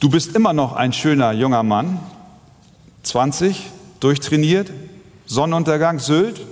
du 0.00 0.10
bist 0.10 0.36
immer 0.36 0.52
noch 0.52 0.74
ein 0.74 0.92
schöner 0.92 1.32
junger 1.32 1.62
Mann, 1.62 2.00
20, 3.04 3.70
durchtrainiert, 4.00 4.70
Sonnenuntergang, 5.24 6.00
Sylt, 6.00 6.44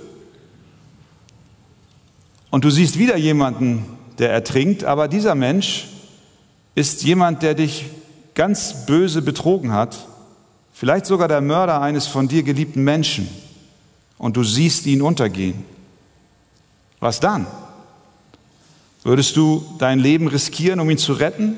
und 2.51 2.65
du 2.65 2.71
siehst 2.71 2.99
wieder 2.99 3.17
jemanden, 3.17 3.85
der 4.19 4.33
ertrinkt, 4.33 4.85
aber 4.85 5.09
dieser 5.09 5.35
Mensch 5.35 5.90
ist 6.75 7.03
jemand, 7.03 7.43
der 7.43 7.55
dich 7.55 7.87
ganz 8.35 8.87
böse 8.87 9.23
betrogen 9.23 9.73
hat, 9.73 10.07
vielleicht 10.73 11.07
sogar 11.07 11.29
der 11.29 11.41
Mörder 11.41 11.81
eines 11.81 12.07
von 12.07 12.29
dir 12.29 12.43
geliebten 12.43 12.85
Menschen, 12.85 13.29
und 14.19 14.37
du 14.37 14.45
siehst 14.45 14.85
ihn 14.85 15.01
untergehen. 15.01 15.65
Was 17.01 17.21
dann? 17.21 17.47
Würdest 19.03 19.35
du 19.37 19.65
dein 19.79 19.99
Leben 19.99 20.29
riskieren, 20.29 20.79
um 20.79 20.91
ihn 20.91 20.99
zu 20.99 21.15
retten? 21.15 21.57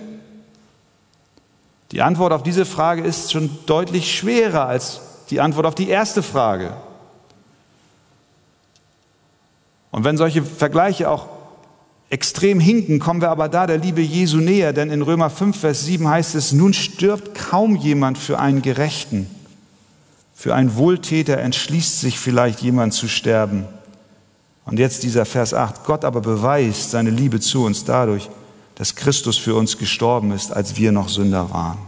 Die 1.90 2.03
Antwort 2.03 2.33
auf 2.33 2.44
diese 2.44 2.64
Frage 2.64 3.03
ist 3.03 3.33
schon 3.33 3.51
deutlich 3.66 4.16
schwerer 4.16 4.66
als 4.66 5.01
die 5.31 5.40
Antwort 5.40 5.66
auf 5.66 5.75
die 5.75 5.88
erste 5.88 6.22
Frage. 6.22 6.77
Und 9.90 10.05
wenn 10.05 10.16
solche 10.16 10.42
Vergleiche 10.42 11.11
auch 11.11 11.27
extrem 12.12 12.61
hinken, 12.61 12.98
kommen 12.98 13.22
wir 13.22 13.31
aber 13.31 13.48
da 13.48 13.66
der 13.66 13.79
Liebe 13.79 14.03
Jesu 14.03 14.37
näher, 14.37 14.75
denn 14.75 14.90
in 14.90 15.01
Römer 15.01 15.31
5, 15.31 15.59
Vers 15.59 15.87
7 15.87 16.07
heißt 16.07 16.35
es, 16.35 16.53
nun 16.53 16.75
stirbt 16.75 17.35
kaum 17.35 17.75
jemand 17.75 18.18
für 18.18 18.38
einen 18.38 18.61
Gerechten. 18.61 19.31
Für 20.35 20.55
einen 20.55 20.77
Wohltäter 20.77 21.38
entschließt 21.38 22.01
sich 22.01 22.18
vielleicht 22.18 22.61
jemand 22.61 22.92
zu 22.92 23.09
sterben. 23.09 23.64
Und 24.66 24.79
jetzt 24.79 25.05
dieser 25.05 25.25
Vers 25.25 25.55
8, 25.55 25.85
Gott 25.85 26.05
aber 26.05 26.20
beweist 26.20 26.90
seine 26.90 27.09
Liebe 27.09 27.40
zu 27.40 27.64
uns 27.64 27.87
dadurch, 27.87 28.29
dass 28.75 28.94
Christus 28.94 29.38
für 29.38 29.55
uns 29.55 29.79
gestorben 29.79 30.33
ist, 30.33 30.53
als 30.53 30.77
wir 30.77 30.92
noch 30.92 31.09
Sünder 31.09 31.51
waren. 31.51 31.79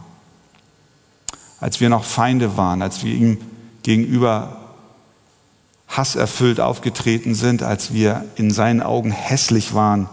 Als 1.61 1.81
wir 1.81 1.91
noch 1.91 2.05
Feinde 2.05 2.57
waren, 2.57 2.81
als 2.81 3.05
wir 3.05 3.13
ihm 3.13 3.39
gegenüber 3.83 4.64
hasserfüllt 5.97 6.61
aufgetreten 6.61 7.35
sind, 7.35 7.63
als 7.63 7.93
wir 7.93 8.25
in 8.37 8.51
seinen 8.51 8.83
Augen 8.83 9.11
hässlich 9.11 9.75
waren, 9.75 10.09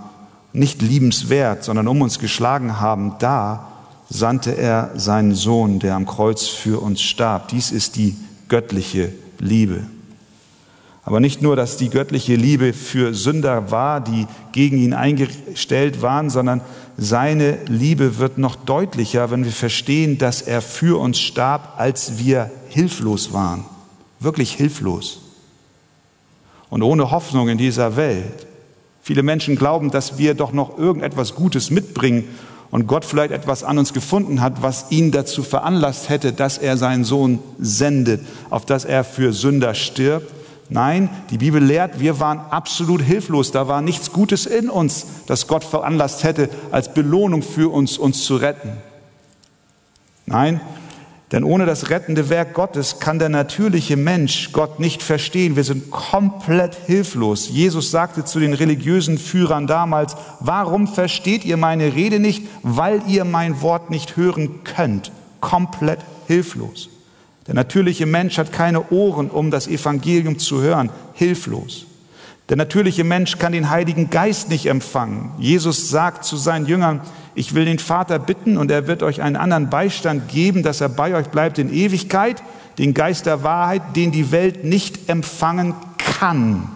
nicht 0.53 0.81
liebenswert, 0.81 1.63
sondern 1.63 1.87
um 1.87 2.01
uns 2.01 2.19
geschlagen 2.19 2.79
haben, 2.79 3.15
da 3.19 3.67
sandte 4.09 4.57
er 4.57 4.91
seinen 4.95 5.33
Sohn, 5.33 5.79
der 5.79 5.95
am 5.95 6.05
Kreuz 6.05 6.47
für 6.47 6.81
uns 6.81 7.01
starb. 7.01 7.47
Dies 7.47 7.71
ist 7.71 7.95
die 7.95 8.17
göttliche 8.49 9.13
Liebe. 9.39 9.85
Aber 11.03 11.19
nicht 11.19 11.41
nur, 11.41 11.55
dass 11.55 11.77
die 11.77 11.89
göttliche 11.89 12.35
Liebe 12.35 12.73
für 12.73 13.13
Sünder 13.13 13.71
war, 13.71 14.01
die 14.01 14.27
gegen 14.51 14.77
ihn 14.77 14.93
eingestellt 14.93 16.01
waren, 16.01 16.29
sondern 16.29 16.61
seine 16.97 17.57
Liebe 17.65 18.19
wird 18.19 18.37
noch 18.37 18.55
deutlicher, 18.55 19.31
wenn 19.31 19.45
wir 19.45 19.51
verstehen, 19.51 20.17
dass 20.19 20.41
er 20.41 20.61
für 20.61 20.99
uns 20.99 21.19
starb, 21.19 21.75
als 21.77 22.19
wir 22.19 22.51
hilflos 22.69 23.33
waren. 23.33 23.65
Wirklich 24.19 24.53
hilflos 24.53 25.30
und 26.71 26.81
ohne 26.81 27.11
Hoffnung 27.11 27.49
in 27.49 27.59
dieser 27.59 27.95
Welt. 27.95 28.47
Viele 29.03 29.21
Menschen 29.21 29.55
glauben, 29.55 29.91
dass 29.91 30.17
wir 30.17 30.33
doch 30.33 30.53
noch 30.53 30.79
irgendetwas 30.79 31.35
Gutes 31.35 31.69
mitbringen 31.69 32.27
und 32.71 32.87
Gott 32.87 33.03
vielleicht 33.03 33.31
etwas 33.31 33.63
an 33.63 33.77
uns 33.77 33.93
gefunden 33.93 34.41
hat, 34.41 34.63
was 34.63 34.85
ihn 34.89 35.11
dazu 35.11 35.43
veranlasst 35.43 36.09
hätte, 36.09 36.31
dass 36.31 36.57
er 36.57 36.77
seinen 36.77 37.03
Sohn 37.03 37.39
sendet, 37.59 38.21
auf 38.49 38.65
dass 38.65 38.85
er 38.85 39.03
für 39.03 39.33
Sünder 39.33 39.73
stirbt. 39.73 40.31
Nein, 40.69 41.09
die 41.29 41.39
Bibel 41.39 41.61
lehrt, 41.61 41.99
wir 41.99 42.21
waren 42.21 42.39
absolut 42.39 43.01
hilflos. 43.01 43.51
Da 43.51 43.67
war 43.67 43.81
nichts 43.81 44.13
Gutes 44.13 44.45
in 44.45 44.69
uns, 44.69 45.05
das 45.27 45.47
Gott 45.47 45.65
veranlasst 45.65 46.23
hätte, 46.23 46.49
als 46.71 46.93
Belohnung 46.93 47.43
für 47.43 47.69
uns, 47.69 47.97
uns 47.97 48.23
zu 48.23 48.37
retten. 48.37 48.77
Nein, 50.25 50.61
denn 51.31 51.45
ohne 51.45 51.65
das 51.65 51.89
rettende 51.89 52.29
Werk 52.29 52.53
Gottes 52.53 52.99
kann 52.99 53.17
der 53.17 53.29
natürliche 53.29 53.95
Mensch 53.95 54.51
Gott 54.51 54.81
nicht 54.81 55.01
verstehen. 55.01 55.55
Wir 55.55 55.63
sind 55.63 55.89
komplett 55.89 56.75
hilflos. 56.87 57.47
Jesus 57.47 57.89
sagte 57.89 58.25
zu 58.25 58.39
den 58.39 58.53
religiösen 58.53 59.17
Führern 59.17 59.65
damals, 59.65 60.17
warum 60.41 60.87
versteht 60.89 61.45
ihr 61.45 61.55
meine 61.55 61.95
Rede 61.95 62.19
nicht? 62.19 62.45
Weil 62.63 63.01
ihr 63.07 63.23
mein 63.23 63.61
Wort 63.61 63.89
nicht 63.89 64.17
hören 64.17 64.63
könnt. 64.65 65.11
Komplett 65.39 65.99
hilflos. 66.27 66.89
Der 67.47 67.55
natürliche 67.55 68.05
Mensch 68.05 68.37
hat 68.37 68.51
keine 68.51 68.91
Ohren, 68.91 69.29
um 69.29 69.51
das 69.51 69.67
Evangelium 69.67 70.37
zu 70.37 70.61
hören. 70.61 70.89
Hilflos. 71.13 71.85
Der 72.49 72.57
natürliche 72.57 73.05
Mensch 73.05 73.37
kann 73.37 73.53
den 73.53 73.69
Heiligen 73.69 74.09
Geist 74.09 74.49
nicht 74.49 74.65
empfangen. 74.65 75.31
Jesus 75.39 75.89
sagt 75.89 76.25
zu 76.25 76.35
seinen 76.35 76.65
Jüngern, 76.65 76.99
ich 77.33 77.53
will 77.55 77.65
den 77.65 77.79
Vater 77.79 78.19
bitten 78.19 78.57
und 78.57 78.71
er 78.71 78.87
wird 78.87 79.03
euch 79.03 79.21
einen 79.21 79.35
anderen 79.35 79.69
Beistand 79.69 80.29
geben, 80.29 80.63
dass 80.63 80.81
er 80.81 80.89
bei 80.89 81.15
euch 81.15 81.27
bleibt 81.27 81.59
in 81.59 81.73
Ewigkeit, 81.73 82.43
den 82.77 82.93
Geist 82.93 83.25
der 83.25 83.43
Wahrheit, 83.43 83.95
den 83.95 84.11
die 84.11 84.31
Welt 84.31 84.63
nicht 84.63 85.09
empfangen 85.09 85.75
kann. 85.97 86.69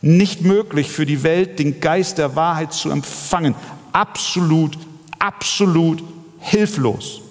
Nicht 0.00 0.42
möglich 0.42 0.90
für 0.90 1.06
die 1.06 1.22
Welt, 1.22 1.58
den 1.58 1.80
Geist 1.80 2.18
der 2.18 2.36
Wahrheit 2.36 2.72
zu 2.72 2.90
empfangen. 2.90 3.54
Absolut, 3.92 4.78
absolut 5.18 6.02
hilflos. 6.38 7.22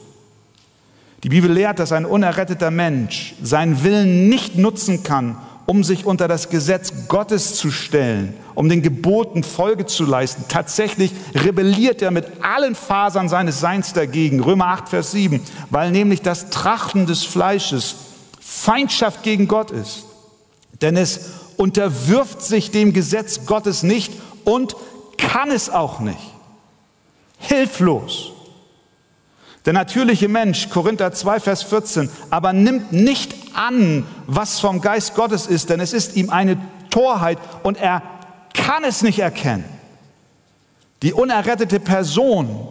Die 1.24 1.30
Bibel 1.30 1.52
lehrt, 1.52 1.80
dass 1.80 1.91
ein 1.91 2.06
unerretteter 2.06 2.70
Mensch 2.70 3.34
seinen 3.41 3.84
Willen 3.84 4.30
nicht 4.30 4.58
nutzen 4.58 5.02
kann, 5.04 5.38
um 5.65 5.84
sich 5.84 6.06
unter 6.06 6.28
das 6.28 6.49
Gesetz 6.49 6.93
Gottes 7.08 7.56
zu 7.56 7.71
stellen, 7.71 8.36
um 8.54 8.69
den 8.69 8.82
Geboten 8.82 9.43
Folge 9.43 9.86
zu 9.86 10.06
leisten. 10.06 10.45
Tatsächlich 10.47 11.12
rebelliert 11.34 12.01
er 12.01 12.12
mit 12.12 12.43
allen 12.43 12.75
Fasern 12.75 13.30
seines 13.30 13.60
Seins 13.60 13.93
dagegen. 13.93 14.41
Römer 14.41 14.67
8, 14.67 14.89
Vers 14.89 15.12
7, 15.12 15.41
weil 15.69 15.91
nämlich 15.91 16.21
das 16.21 16.49
Trachten 16.51 17.08
des 17.08 17.23
Fleisches 17.23 17.95
Feindschaft 18.39 19.23
gegen 19.23 19.47
Gott 19.47 19.71
ist. 19.71 20.06
Denn 20.82 20.97
es 20.97 21.32
unterwirft 21.58 22.41
sich 22.41 22.69
dem 22.71 22.93
Gesetz 22.93 23.45
Gottes 23.45 23.82
nicht 23.82 24.13
und 24.43 24.75
kann 25.17 25.49
es 25.49 25.69
auch 25.69 25.99
nicht. 25.99 26.19
Hilflos. 27.39 28.35
Der 29.65 29.73
natürliche 29.73 30.28
Mensch, 30.28 30.69
Korinther 30.69 31.12
2, 31.12 31.39
Vers 31.39 31.63
14, 31.63 32.10
aber 32.30 32.54
nimmt 32.54 32.91
nicht 32.91 33.34
an, 33.56 34.06
was 34.28 34.60
vom 34.60 34.80
Geist 34.80 35.15
Gottes 35.15 35.47
ist, 35.47 35.69
denn 35.69 35.80
es 35.80 35.91
ist 35.91 36.15
ihm 36.15 36.30
eine 36.30 36.58
Torheit 36.91 37.39
und 37.63 37.78
er 37.78 38.04
kann 38.54 38.84
es 38.84 39.01
nicht 39.01 39.19
erkennen. 39.19 39.65
Die 41.01 41.13
unerrettete 41.13 41.80
Person 41.80 42.67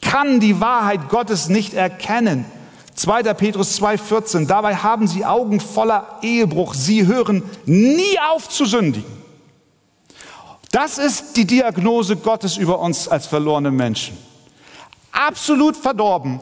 kann 0.00 0.40
die 0.40 0.60
Wahrheit 0.60 1.08
Gottes 1.08 1.48
nicht 1.48 1.74
erkennen. 1.74 2.44
2. 2.94 3.22
Petrus 3.34 3.80
2,14. 3.80 4.46
Dabei 4.46 4.76
haben 4.76 5.06
sie 5.06 5.24
Augen 5.24 5.60
voller 5.60 6.18
Ehebruch. 6.22 6.74
Sie 6.74 7.06
hören 7.06 7.42
nie 7.66 8.18
auf 8.32 8.48
zu 8.48 8.64
sündigen. 8.64 9.10
Das 10.72 10.98
ist 10.98 11.36
die 11.36 11.46
Diagnose 11.46 12.16
Gottes 12.16 12.56
über 12.56 12.78
uns 12.80 13.08
als 13.08 13.26
verlorene 13.26 13.70
Menschen. 13.70 14.25
Absolut 15.16 15.76
verdorben, 15.76 16.40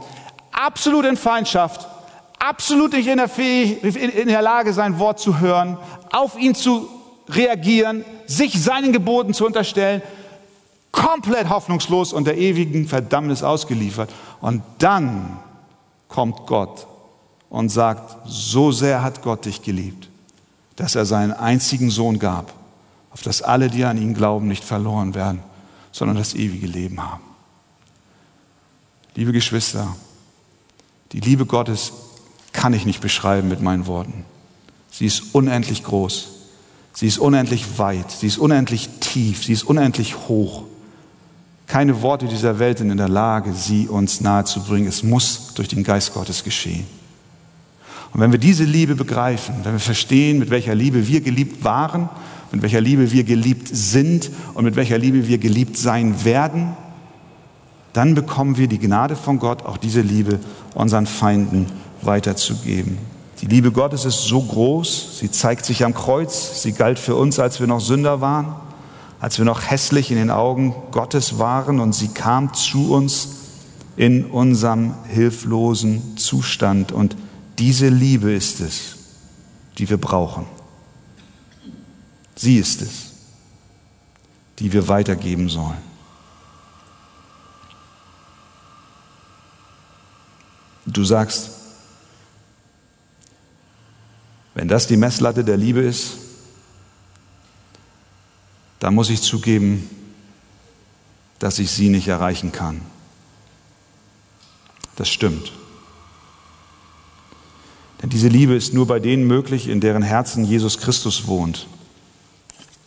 absolut 0.51 1.05
in 1.05 1.17
Feindschaft, 1.17 1.87
absolut 2.39 2.93
nicht 2.93 3.07
in 3.07 3.19
der, 3.19 3.29
Fähig 3.29 3.83
in 3.83 4.29
der 4.29 4.43
Lage, 4.43 4.73
sein 4.73 4.99
Wort 4.99 5.21
zu 5.21 5.39
hören, 5.39 5.79
auf 6.11 6.37
ihn 6.39 6.55
zu 6.55 6.89
reagieren, 7.29 8.05
sich 8.27 8.61
seinen 8.61 8.93
Geboten 8.93 9.33
zu 9.33 9.47
unterstellen, 9.47 10.03
komplett 10.91 11.49
hoffnungslos 11.49 12.13
und 12.13 12.27
der 12.27 12.37
ewigen 12.37 12.87
Verdammnis 12.87 13.43
ausgeliefert. 13.43 14.11
Und 14.41 14.63
dann 14.79 15.39
kommt 16.09 16.47
Gott 16.47 16.87
und 17.51 17.69
sagt, 17.69 18.17
so 18.27 18.73
sehr 18.73 19.03
hat 19.03 19.23
Gott 19.23 19.45
dich 19.45 19.63
geliebt, 19.63 20.09
dass 20.77 20.95
er 20.95 21.05
seinen 21.05 21.33
einzigen 21.33 21.91
Sohn 21.91 22.19
gab, 22.19 22.53
auf 23.13 23.23
dass 23.23 23.43
alle, 23.43 23.69
die 23.69 23.85
an 23.85 23.99
ihn 23.99 24.15
glauben, 24.15 24.49
nicht 24.49 24.65
verloren 24.65 25.15
werden, 25.15 25.43
sondern 25.93 26.17
das 26.17 26.35
ewige 26.35 26.67
Leben 26.67 27.03
haben. 27.03 27.34
Liebe 29.17 29.33
Geschwister, 29.33 29.95
die 31.13 31.21
Liebe 31.21 31.47
Gottes 31.47 31.93
kann 32.53 32.73
ich 32.73 32.85
nicht 32.85 33.01
beschreiben 33.01 33.49
mit 33.49 33.63
meinen 33.63 33.87
Worten. 33.87 34.25
Sie 34.91 35.07
ist 35.07 35.35
unendlich 35.35 35.85
groß, 35.85 36.29
sie 36.93 37.07
ist 37.07 37.19
unendlich 37.19 37.79
weit, 37.79 38.11
sie 38.11 38.27
ist 38.27 38.39
unendlich 38.39 38.89
tief, 39.01 39.45
sie 39.45 39.53
ist 39.53 39.63
unendlich 39.63 40.17
hoch. 40.29 40.65
Keine 41.67 42.03
Worte 42.03 42.27
dieser 42.27 42.59
Welt 42.59 42.79
sind 42.79 42.91
in 42.91 42.97
der 42.97 43.09
Lage, 43.09 43.53
sie 43.55 43.89
uns 43.89 44.21
nahezubringen. 44.21 44.89
Es 44.89 45.03
muss 45.03 45.55
durch 45.55 45.69
den 45.69 45.85
Geist 45.85 46.13
Gottes 46.13 46.45
geschehen. 46.45 46.87
Und 48.13 48.21
wenn 48.21 48.33
wir 48.33 48.39
diese 48.39 48.65
Liebe 48.65 48.95
begreifen, 48.95 49.55
wenn 49.63 49.73
wir 49.73 49.81
verstehen, 49.81 50.39
mit 50.39 50.51
welcher 50.51 50.75
Liebe 50.75 51.09
wir 51.09 51.21
geliebt 51.21 51.65
waren, 51.65 52.09
mit 52.53 52.63
welcher 52.63 52.81
Liebe 52.81 53.11
wir 53.11 53.25
geliebt 53.25 53.69
sind 53.73 54.31
und 54.55 54.65
mit 54.65 54.77
welcher 54.77 54.99
Liebe 54.99 55.27
wir 55.27 55.39
geliebt 55.39 55.77
sein 55.77 56.25
werden, 56.25 56.77
dann 57.95 58.15
bekommen 58.15 58.59
wir 58.59 58.69
die 58.69 58.79
Gnade 58.79 59.17
von 59.17 59.39
Gott, 59.39 59.65
auch 59.65 59.79
diese 59.79 60.03
Liebe 60.03 60.39
unseren 60.75 61.07
Feinden 61.07 61.67
weiterzugeben. 62.03 62.99
Die 63.41 63.47
Liebe 63.47 63.73
Gottes 63.73 64.05
ist 64.05 64.25
so 64.25 64.43
groß, 64.43 65.19
sie 65.19 65.31
zeigt 65.31 65.65
sich 65.65 65.85
am 65.85 65.95
Kreuz, 65.95 66.63
sie 66.63 66.73
galt 66.73 66.99
für 66.99 67.17
uns, 67.17 67.39
als 67.39 67.59
wir 67.61 67.67
noch 67.67 67.81
Sünder 67.81 68.21
waren 68.21 68.55
als 69.25 69.39
wir 69.39 69.47
noch 69.47 69.71
hässlich 69.71 70.11
in 70.11 70.19
den 70.19 70.31
Augen 70.31 70.75
Gottes 70.91 71.39
waren 71.39 71.81
und 71.81 71.95
sie 71.95 72.09
kam 72.09 72.53
zu 72.53 72.93
uns 72.93 73.29
in 73.97 74.27
unserem 74.27 74.93
hilflosen 75.09 76.19
Zustand. 76.19 76.93
Und 76.93 77.17
diese 77.59 77.89
Liebe 77.89 78.33
ist 78.33 78.61
es, 78.61 78.97
die 79.79 79.89
wir 79.89 79.97
brauchen. 79.97 80.45
Sie 82.37 82.59
ist 82.59 82.83
es, 82.83 83.13
die 84.59 84.75
wir 84.75 84.89
weitergeben 84.89 85.49
sollen. 85.49 85.94
Du 90.87 91.05
sagst, 91.05 91.51
wenn 94.55 94.69
das 94.69 94.87
die 94.87 94.97
Messlatte 94.97 95.45
der 95.45 95.57
Liebe 95.57 95.81
ist, 95.81 96.19
da 98.79 98.91
muss 98.91 99.11
ich 99.11 99.23
zugeben, 99.23 99.89
dass 101.39 101.59
ich 101.59 101.71
sie 101.71 101.89
nicht 101.89 102.09
erreichen 102.09 102.53
kann. 102.53 102.83
Das 104.97 105.09
stimmt. 105.09 105.53
Denn 108.01 108.11
diese 108.11 108.29
Liebe 108.29 108.55
ist 108.55 108.75
nur 108.75 108.87
bei 108.87 109.01
denen 109.01 109.27
möglich, 109.27 109.69
in 109.69 109.81
deren 109.81 110.03
Herzen 110.03 110.45
Jesus 110.45 110.79
Christus 110.79 111.27
wohnt, 111.27 111.67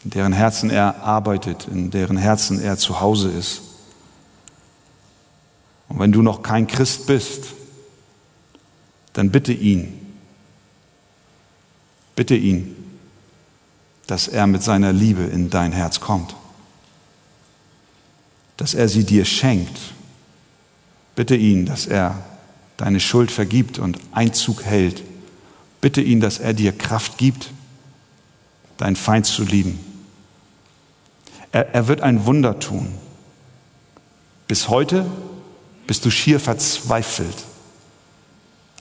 in 0.03 0.12
deren 0.12 0.31
Herzen 0.31 0.69
er 0.69 1.03
arbeitet, 1.03 1.67
in 1.67 1.89
deren 1.89 2.17
Herzen 2.17 2.62
er 2.62 2.77
zu 2.77 3.01
Hause 3.01 3.31
ist. 3.31 3.62
Und 5.89 5.99
wenn 5.99 6.12
du 6.12 6.21
noch 6.21 6.43
kein 6.43 6.67
Christ 6.67 7.07
bist, 7.07 7.45
dann 9.17 9.32
bitte 9.32 9.51
ihn, 9.51 9.91
bitte 12.15 12.36
ihn, 12.36 12.75
dass 14.06 14.27
er 14.27 14.45
mit 14.45 14.62
seiner 14.62 14.93
Liebe 14.93 15.23
in 15.23 15.49
dein 15.49 15.71
Herz 15.71 15.99
kommt, 15.99 16.36
dass 18.58 18.75
er 18.75 18.88
sie 18.88 19.06
dir 19.06 19.25
schenkt. 19.25 19.75
Bitte 21.15 21.36
ihn, 21.36 21.65
dass 21.65 21.88
er 21.88 22.23
deine 22.77 22.99
Schuld 22.99 23.32
vergibt 23.32 23.80
und 23.80 23.97
Einzug 24.12 24.63
hält. 24.63 25.01
Bitte 25.82 26.01
ihn, 26.01 26.19
dass 26.19 26.38
er 26.38 26.53
dir 26.53 26.71
Kraft 26.71 27.17
gibt, 27.17 27.49
deinen 28.77 28.95
Feind 28.95 29.25
zu 29.25 29.43
lieben. 29.43 29.80
Er, 31.51 31.73
er 31.73 31.88
wird 31.88 32.01
ein 32.01 32.27
Wunder 32.27 32.60
tun. 32.60 32.93
Bis 34.47 34.69
heute 34.69 35.08
bist 35.88 36.06
du 36.06 36.12
schier 36.12 36.39
verzweifelt 36.39 37.46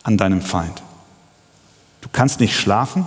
an 0.06 0.16
deinem 0.16 0.40
Feind. 0.40 0.82
Du 2.00 2.08
kannst 2.10 2.40
nicht 2.40 2.58
schlafen, 2.58 3.04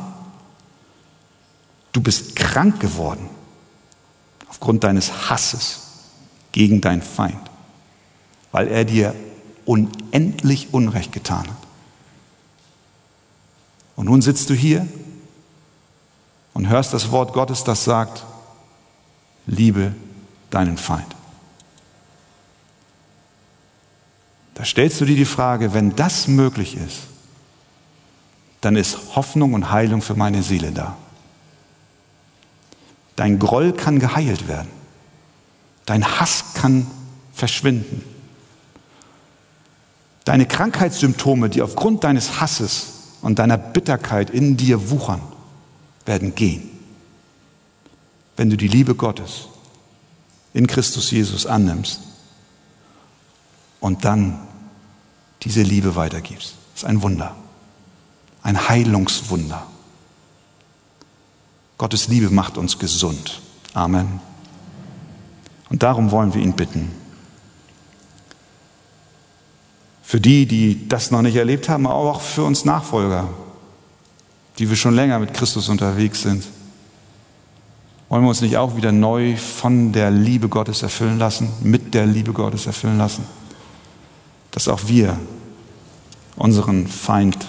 Du 1.92 2.02
bist 2.02 2.36
krank 2.36 2.80
geworden 2.80 3.30
aufgrund 4.48 4.84
deines 4.84 5.30
Hasses 5.30 5.80
gegen 6.52 6.82
deinen 6.82 7.02
Feind, 7.02 7.40
weil 8.52 8.68
er 8.68 8.86
dir 8.86 9.16
unendlich 9.66 10.74
Unrecht 10.74 11.12
getan 11.12 11.48
hat. 11.48 11.58
Und 13.96 14.06
nun 14.06 14.22
sitzt 14.22 14.50
du 14.50 14.54
hier 14.54 14.88
und 16.54 16.70
hörst 16.70 16.94
das 16.94 17.12
Wort 17.12 17.34
Gottes, 17.34 17.64
das 17.64 17.84
sagt, 17.84 18.26
liebe 19.46 19.94
deinen 20.52 20.78
Feind. 20.78 21.16
Da 24.60 24.65
stellst 24.65 25.00
du 25.00 25.06
dir 25.06 25.15
die 25.15 25.24
Frage, 25.24 25.74
wenn 25.74 25.95
das 25.95 26.28
möglich 26.28 26.76
ist, 26.76 27.04
dann 28.60 28.76
ist 28.76 29.15
Hoffnung 29.15 29.54
und 29.54 29.72
Heilung 29.72 30.02
für 30.02 30.15
meine 30.15 30.43
Seele 30.43 30.74
da. 30.74 30.98
Dein 33.15 33.39
Groll 33.39 33.72
kann 33.72 34.00
geheilt 34.00 34.50
werden. 34.50 34.67
Dein 35.86 36.04
Hass 36.04 36.43
kann 36.56 36.88
verschwinden. 37.32 38.04
Deine 40.26 40.45
Krankheitssymptome, 40.45 41.50
die 41.50 41.62
aufgrund 41.62 42.04
deines 42.04 42.41
Hasses 42.41 43.15
und 43.22 43.39
deiner 43.39 43.58
Bitterkeit 43.58 44.30
in 44.30 44.58
dir 44.58 44.89
wuchern, 44.89 45.22
werden 46.06 46.36
gehen. 46.36 46.69
Wenn 48.36 48.50
du 48.50 48.58
die 48.58 48.67
Liebe 48.67 48.93
Gottes 48.93 49.48
in 50.54 50.67
Christus 50.67 51.12
Jesus 51.12 51.45
annimmst 51.45 52.02
und 53.80 54.04
dann 54.04 54.49
diese 55.43 55.62
Liebe 55.62 55.95
weitergibst. 55.95 56.56
Das 56.73 56.84
ist 56.84 56.89
ein 56.89 57.02
Wunder, 57.02 57.36
ein 58.43 58.69
Heilungswunder. 58.69 59.65
Gottes 61.78 62.08
Liebe 62.10 62.30
macht 62.30 62.58
uns 62.58 62.78
gesund. 62.78 63.41
Amen. 63.73 64.19
Und 65.69 65.84
darum 65.84 66.12
wollen 66.12 66.34
wir 66.34 66.41
ihn 66.41 66.54
bitten. 66.54 66.91
Für 70.04 70.19
die, 70.19 70.45
die 70.47 70.89
das 70.89 71.12
noch 71.12 71.21
nicht 71.21 71.36
erlebt 71.36 71.69
haben, 71.69 71.86
aber 71.86 71.95
auch 71.95 72.21
für 72.21 72.43
uns 72.43 72.65
Nachfolger, 72.65 73.30
die 74.58 74.67
wir 74.69 74.75
schon 74.75 74.95
länger 74.95 75.19
mit 75.19 75.34
Christus 75.34 75.69
unterwegs 75.69 76.23
sind, 76.23 76.43
wollen 78.10 78.23
wir 78.23 78.30
uns 78.30 78.41
nicht 78.41 78.58
auch 78.58 78.75
wieder 78.75 78.91
neu 78.91 79.38
von 79.38 79.91
der 79.91 80.09
Liebe 80.09 80.49
Gottes 80.49 80.82
erfüllen 80.82 81.20
lassen, 81.20 81.49
mit 81.61 81.93
der 81.93 82.07
Liebe 82.07 82.34
Gottes 82.34 82.66
erfüllen 82.66 82.97
lassen, 82.97 83.24
dass 84.52 84.68
auch 84.68 84.88
wir 84.88 85.20
unseren 86.36 86.88
Feind 86.88 87.47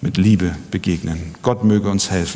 mit 0.00 0.16
Liebe 0.16 0.54
begegnen. 0.70 1.34
Gott 1.42 1.64
möge 1.64 1.90
uns 1.90 2.10
helfen. 2.10 2.26